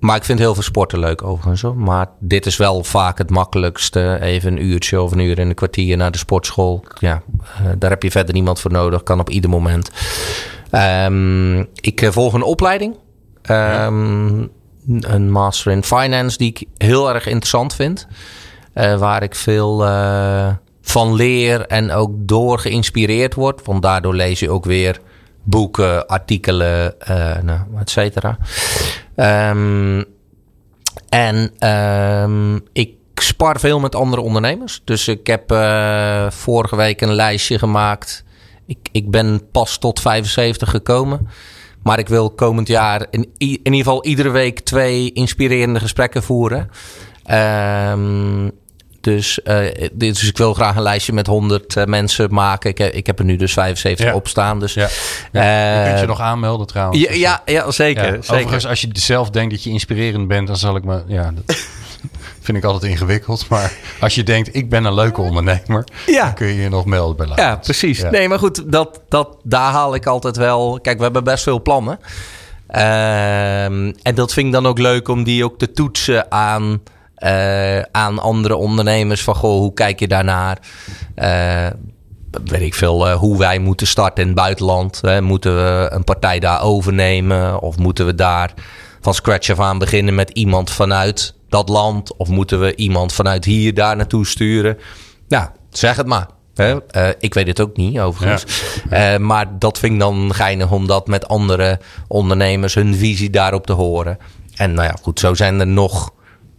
[0.00, 1.62] maar ik vind heel veel sporten leuk overigens.
[1.62, 1.76] Hoor.
[1.76, 4.18] Maar dit is wel vaak het makkelijkste.
[4.20, 6.84] Even een uurtje of een uur en een kwartier naar de sportschool.
[6.98, 7.22] Ja,
[7.78, 9.02] daar heb je verder niemand voor nodig.
[9.02, 9.90] Kan op ieder moment.
[10.72, 12.96] Um, ik volg een opleiding.
[13.50, 14.50] Um,
[15.00, 18.06] een master in finance die ik heel erg interessant vind.
[18.74, 20.48] Uh, waar ik veel uh,
[20.82, 23.64] van leer en ook door geïnspireerd word.
[23.64, 25.00] Want daardoor lees je ook weer
[25.42, 28.38] boeken, artikelen, uh, nou, et cetera.
[29.14, 30.02] Ehm,
[31.08, 34.80] en ehm, ik spar veel met andere ondernemers.
[34.84, 35.52] Dus ik heb
[36.32, 38.24] vorige week een lijstje gemaakt.
[38.66, 41.28] Ik, ik ben pas tot 75 gekomen.
[41.82, 46.70] Maar ik wil komend jaar in, in ieder geval iedere week twee inspirerende gesprekken voeren.
[47.30, 48.50] Um,
[49.00, 49.58] dus, uh,
[49.92, 52.70] dus ik wil graag een lijstje met 100 uh, mensen maken.
[52.70, 54.14] Ik, ik heb er nu dus 75 Ja.
[54.14, 54.60] op staan.
[54.60, 54.88] Dus, Ja.
[55.32, 57.00] Ja, je kunt je eh, nog aanmelden trouwens.
[57.00, 58.04] ja, ja, ja, zeker.
[58.04, 58.34] Ja, zeker.
[58.34, 61.02] Overigens, als je zelf denkt dat je inspirerend bent, dan zal ik me.
[61.06, 61.56] Ja, dat
[62.40, 63.48] vind ik altijd ingewikkeld.
[63.48, 66.24] Maar als je denkt, ik ben een leuke ondernemer, Ja.
[66.24, 67.64] dan kun je je nog melden bij Ja, Laurens.
[67.66, 67.98] precies.
[67.98, 68.10] Ja.
[68.10, 70.78] Nee, maar goed, dat, dat, daar haal ik altijd wel.
[70.82, 71.98] Kijk, we hebben best veel plannen.
[72.66, 76.80] Ehm, en dat vind ik dan ook leuk om die ook te toetsen aan,
[77.20, 79.22] eh, aan andere ondernemers.
[79.22, 80.58] Van goh, hoe kijk je daarnaar?
[81.14, 81.66] Eh,
[82.44, 84.98] weet ik veel, eh, hoe wij moeten starten in het buitenland.
[85.00, 85.20] Hè?
[85.20, 87.60] Moeten we een partij daar overnemen?
[87.60, 88.54] Of moeten we daar
[89.00, 92.16] van scratch af aan beginnen met iemand vanuit dat land?
[92.16, 94.78] Of moeten we iemand vanuit hier daar naartoe sturen?
[95.28, 96.28] Ja, zeg het maar.
[96.54, 96.76] Hè?
[97.18, 98.44] Ik weet het ook niet, overigens.
[99.18, 103.72] Maar dat vind ik dan geinig om dat met andere ondernemers hun visie daarop te
[103.72, 104.18] horen.
[104.56, 106.12] En nou ja, goed, zo zijn er nog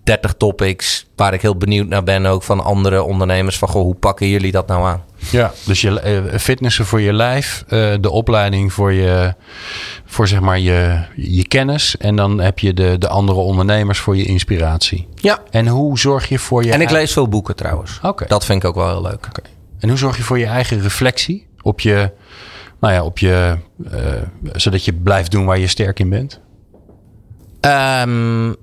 [0.03, 3.57] 30 topics waar ik heel benieuwd naar ben, ook van andere ondernemers.
[3.57, 5.03] Van goh, hoe pakken jullie dat nou aan?
[5.31, 9.33] Ja, dus je eh, fitnessen voor je lijf, eh, de opleiding voor je,
[10.05, 11.97] voor zeg maar je, je kennis.
[11.97, 15.07] En dan heb je de, de andere ondernemers voor je inspiratie.
[15.15, 15.39] Ja.
[15.49, 17.99] En hoe zorg je voor je En ik lees veel boeken trouwens.
[18.01, 18.25] Oké.
[18.27, 19.27] Dat vind ik ook wel heel leuk.
[19.79, 22.11] En hoe zorg je voor je eigen reflectie op je,
[22.79, 23.57] nou ja, op je,
[23.91, 23.99] eh,
[24.53, 26.39] zodat je blijft doen waar je sterk in bent?
[27.59, 28.53] Ehm,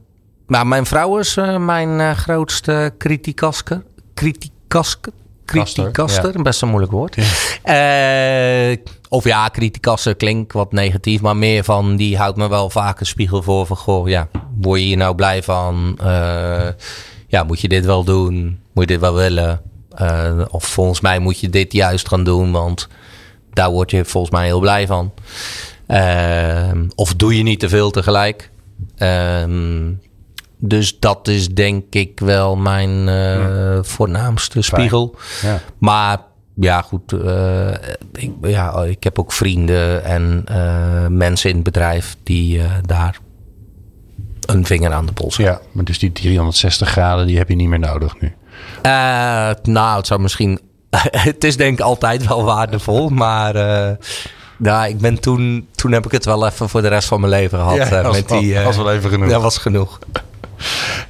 [0.48, 3.82] maar mijn vrouw is eh, mijn eh, grootste criticasker.
[4.14, 5.12] Criticasker?
[5.44, 7.16] Kaster, Criticaster, best een moeilijk woord.
[7.62, 8.76] Eh,
[9.08, 13.06] of ja, criticaster klinkt wat negatief, maar meer van die houdt me wel vaak een
[13.06, 14.28] spiegel voor van goh, ja,
[14.60, 15.98] word je hier nou blij van?
[17.26, 18.60] Ja, moet je dit wel doen?
[18.72, 19.60] Moet je dit wel willen?
[20.50, 22.88] Of volgens mij moet je dit juist gaan doen, want
[23.52, 25.12] daar word je volgens mij heel blij van.
[26.94, 28.50] Of doe je niet te veel tegelijk?
[28.96, 29.90] Ehm,
[30.58, 35.16] dus dat is denk ik wel mijn eh, voornaamste spiegel.
[35.42, 35.60] Ja.
[35.78, 36.18] Maar
[36.54, 37.12] ja, goed.
[37.12, 37.72] eh,
[38.12, 43.18] ik, ja, ik heb ook vrienden en eh, mensen in het bedrijf die daar
[44.46, 45.54] een vinger aan de pols hebben.
[45.54, 48.32] ja, maar dus die 360 graden, die heb je niet meer nodig nu.
[49.62, 50.60] Nou, het zou misschien.
[51.28, 53.54] het is denk ik altijd wel waardevol, maar.
[54.56, 57.32] nou, ik ben toen, toen heb ik het wel even voor de rest van mijn
[57.32, 57.76] leven gehad.
[57.78, 59.28] eh, was, met die, eh, was wel even genoeg.
[59.30, 59.98] Dat was genoeg.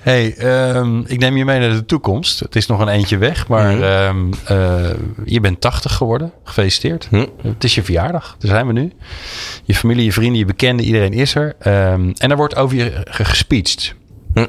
[0.01, 2.41] Hey, ehm, ik neem je mee naar de toekomst.
[2.41, 3.83] Het is nog een eentje weg, maar Mhm.
[3.83, 4.91] ehm, eh,
[5.25, 6.33] je bent 80 geworden.
[6.45, 7.07] Gefeliciteerd.
[7.11, 7.27] Hm.
[7.43, 8.93] Het is je verjaardag, daar zijn we nu.
[9.65, 11.55] Je familie, je vrienden, je bekenden, iedereen is er.
[11.59, 13.95] Ehm, en er wordt over je ge- gespeecht.
[14.35, 14.47] Hm.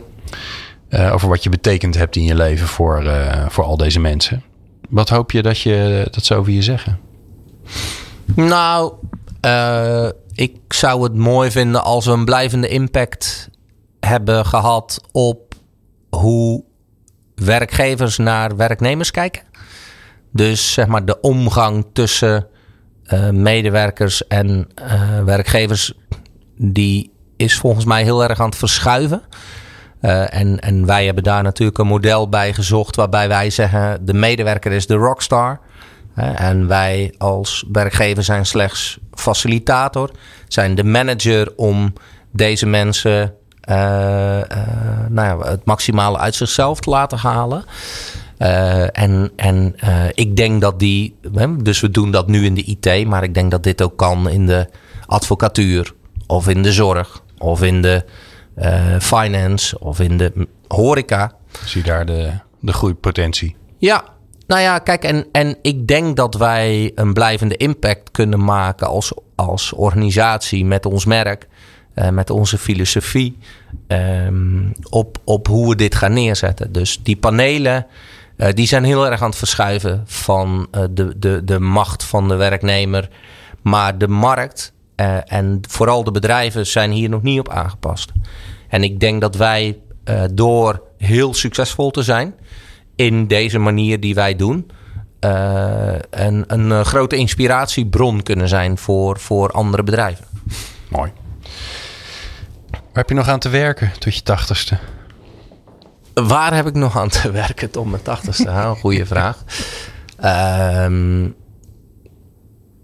[0.90, 4.44] Eh, over wat je betekend hebt in je leven voor, eh, voor al deze mensen.
[4.90, 7.00] Wat hoop je dat, je dat ze over je zeggen?
[8.36, 8.94] Nou,
[10.34, 13.50] ik zou het mooi vinden als we een blijvende impact
[14.00, 15.56] hebben gehad op
[16.10, 16.64] hoe
[17.36, 19.44] werkgevers naar werknemers kijken.
[20.32, 22.48] Dus zeg maar de omgang tussen
[23.04, 25.94] eh, medewerkers en eh, werkgevers,
[26.58, 29.22] die is volgens mij heel erg aan het verschuiven.
[30.00, 34.14] Eh, en, en wij hebben daar natuurlijk een model bij gezocht waarbij wij zeggen: de
[34.14, 35.60] medewerker is de rockstar.
[36.36, 40.12] En wij als werkgever zijn slechts facilitator,
[40.48, 41.94] zijn de manager om
[42.32, 43.34] deze mensen
[43.70, 44.48] eh, eh,
[45.10, 47.64] nou ja, het maximale uit zichzelf te laten halen.
[48.38, 49.76] Eh, en en
[50.14, 51.16] ik denk dat die,
[51.58, 54.30] dus we doen dat nu in de IT, maar ik denk dat dit ook kan
[54.30, 54.68] in de
[55.06, 55.94] advocatuur
[56.28, 58.04] of in de zorg of in de
[59.00, 61.32] finance of in de horeca.
[61.66, 63.56] Zie je daar de, de groeipotentie?
[63.78, 64.04] Ja,
[64.48, 69.14] nou ja, kijk, en, en ik denk dat wij een blijvende impact kunnen maken als,
[69.36, 71.48] als organisatie met ons merk,
[72.00, 73.38] eh, met onze filosofie,
[73.88, 76.72] ehm, op, op hoe we dit gaan neerzetten.
[76.72, 77.86] Dus die panelen,
[78.38, 82.28] eh, die zijn heel erg aan het verschuiven van eh, de, de, de macht van
[82.28, 83.10] de werknemer.
[83.62, 84.74] Maar de markt
[85.26, 88.12] en vooral de bedrijven zijn hier nog niet op aangepast.
[88.70, 89.78] En ik denk dat wij
[90.32, 92.34] door heel succesvol te zijn
[92.96, 94.72] in deze manier die wij doen,
[95.20, 100.26] een, een grote inspiratiebron kunnen zijn voor, voor andere bedrijven.
[100.90, 101.12] Mooi.
[102.92, 104.78] Waar heb je nog aan te werken tot je tachtigste?
[106.14, 108.50] Waar heb ik nog aan te werken tot mijn tachtigste?
[108.50, 109.44] Een goede vraag.
[110.18, 111.28] Ehm,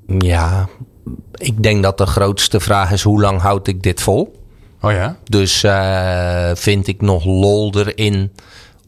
[0.08, 0.68] ja,
[1.36, 4.43] ik denk dat de grootste vraag is: hoe lang houd ik dit vol?
[4.82, 5.18] Oh ja?
[5.24, 8.32] Dus eh, vind ik nog lol erin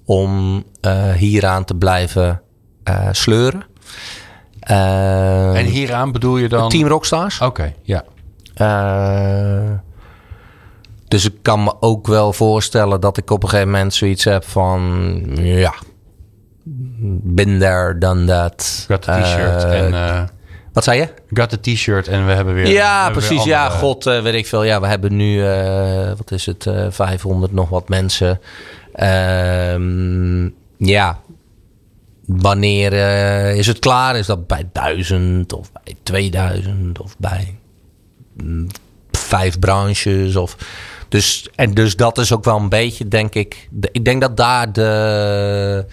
[0.06, 2.42] om uh, hieraan te blijven
[2.84, 3.64] uh, sleuren.
[4.60, 6.70] en hieraan bedoel je dan?
[6.70, 7.42] Team Rockstars.
[7.42, 8.04] Oké, ja.
[11.08, 14.44] Dus ik kan me ook wel voorstellen dat ik op een gegeven moment zoiets heb
[14.44, 15.22] van...
[15.34, 15.74] Ja,
[17.24, 18.86] been there, done that.
[18.88, 20.30] Got the t-shirt en...
[20.78, 21.08] Wat zei je?
[21.34, 22.68] Got the t-shirt en we hebben weer.
[22.68, 23.44] Ja, precies.
[23.44, 24.64] Ja, god, uh, weet ik veel.
[24.64, 28.40] Ja, we hebben nu, uh, wat is het, uh, 500 nog wat mensen.
[28.94, 31.20] Ehm, ja,
[32.26, 32.94] wanneer
[33.56, 34.18] is het klaar?
[34.18, 37.58] Is dat bij 1000 of bij 2000 of bij
[38.44, 38.68] mm,
[39.12, 40.36] vijf branches?
[40.36, 40.58] Of,
[41.10, 43.68] dus, en dus dat is ook wel een beetje, denk ik.
[43.72, 45.86] De, ik denk dat daar de.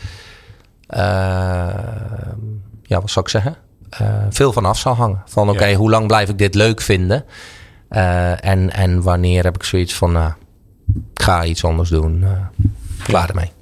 [2.82, 3.56] ja, wat zou ik zeggen?
[4.00, 5.22] uh, veel van af zal hangen.
[5.26, 7.24] Van oké, hoe lang blijf ik dit leuk vinden?
[7.90, 10.32] Uh, en, en wanneer heb ik zoiets van, nou,
[11.14, 12.24] ik ga iets anders doen.
[13.02, 13.52] Klaar ermee.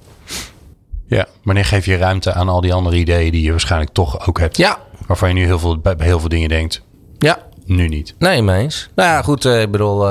[1.07, 4.39] Ja, wanneer geef je ruimte aan al die andere ideeën die je waarschijnlijk toch ook
[4.39, 4.57] hebt?
[4.57, 4.79] Ja.
[5.07, 6.83] Waarvan je nu heel veel, bij heel veel dingen denkt.
[7.19, 7.39] Ja.
[7.65, 8.15] Nu niet.
[8.19, 8.89] Nee, meens.
[8.95, 9.45] Nou ja, goed.
[9.45, 10.07] ik bedoel,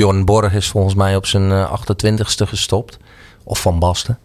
[0.00, 2.98] Bjorn Borg is volgens mij op zijn 28ste gestopt.
[3.44, 4.18] Of Van Basten.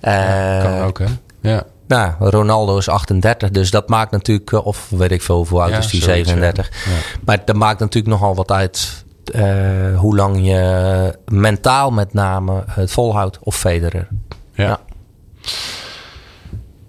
[0.00, 1.04] Ja, kan ook, hè?
[1.40, 1.62] Ja.
[1.86, 5.78] Nou, Ronaldo is 38, dus dat maakt natuurlijk, eh, of weet ik veel hoeveel oud
[5.78, 6.70] is die, 37.
[6.70, 6.90] Ja.
[7.24, 12.92] Maar dat maakt natuurlijk nogal wat uit uh, hoe lang je mentaal met name het
[12.92, 13.38] volhoudt.
[13.40, 14.08] Of Federer.
[14.54, 14.78] Ja.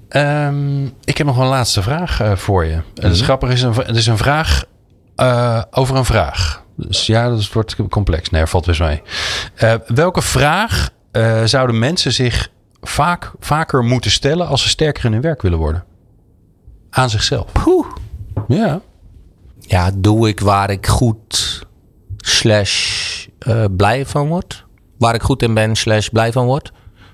[0.10, 0.48] ja.
[0.48, 2.76] Um, ik heb nog een laatste vraag uh, voor je.
[2.76, 3.04] Mm -hmm.
[3.04, 4.64] Het is grappig, is een, het is een vraag
[5.18, 6.63] uh, over een vraag.
[6.76, 8.30] Dus ja, dat wordt complex.
[8.30, 9.02] Nee, valt mee.
[9.88, 10.90] welke vraag
[11.44, 12.52] zouden mensen zich
[12.82, 15.84] vaak, vaker moeten stellen als ze sterker in hun werk willen worden.
[16.90, 17.52] Aan zichzelf.
[17.52, 17.88] Poeh.
[18.48, 18.82] Ja.
[19.60, 21.66] Ja, doe ik waar ik goed
[22.18, 24.66] slash uh, blij van word?
[24.98, 26.68] Waar ik goed in ben slash blij van word?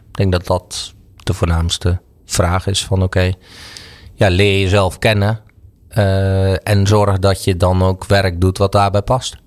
[0.07, 3.35] Ik denk dat dat de voornaamste vraag is van oké, okay,
[4.13, 5.39] ja, leer jezelf kennen
[5.97, 9.37] uh, en zorg dat je dan ook werk doet wat daarbij past.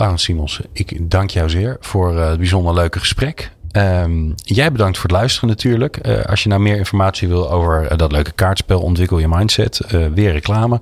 [0.00, 3.50] Arend Simons, ik dank jou zeer voor uh, het bijzonder leuke gesprek.
[3.72, 5.98] Um, jij bedankt voor het luisteren natuurlijk.
[6.06, 9.80] Uh, als je nou meer informatie wil over uh, dat leuke kaartspel Ontwikkel je Mindset,
[9.94, 10.80] uh, weer reclame.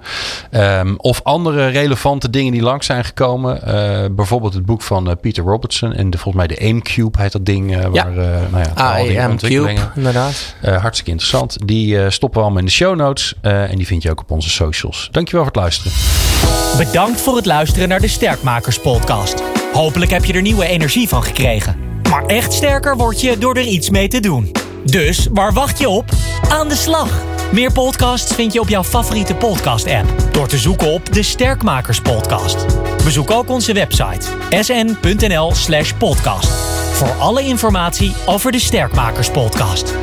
[0.51, 3.61] Um, of andere relevante dingen die langs zijn gekomen.
[4.16, 7.47] bijvoorbeeld het boek van Peter Robertson en de, volgens mij de Aim Cube heet dat
[7.47, 7.71] ding.
[7.71, 7.91] ja.
[7.91, 8.14] Waar,
[8.51, 9.83] nou ja, al die ontwikkelingen.
[9.83, 10.55] Cube, inderdaad.
[10.62, 11.57] hartstikke interessant.
[11.64, 13.35] Die stoppen we allemaal in de show notes.
[13.41, 15.09] en die vind je ook op onze socials.
[15.11, 15.93] Dankjewel voor het luisteren.
[16.76, 19.42] Bedankt voor het luisteren naar de Sterkmakers podcast.
[19.72, 21.76] Hopelijk heb je er nieuwe energie van gekregen.
[22.11, 24.53] Maar echt sterker word je door er iets mee te doen.
[24.84, 26.05] Dus waar wacht je op?
[26.49, 27.11] Aan de slag!
[27.53, 32.66] Meer podcasts vind je op jouw favoriete podcast-app door te zoeken op de Sterkmakers Podcast.
[33.05, 36.49] Bezoek ook onze website sn.nl/podcast
[36.92, 39.94] voor alle informatie over de Sterkmakers Podcast.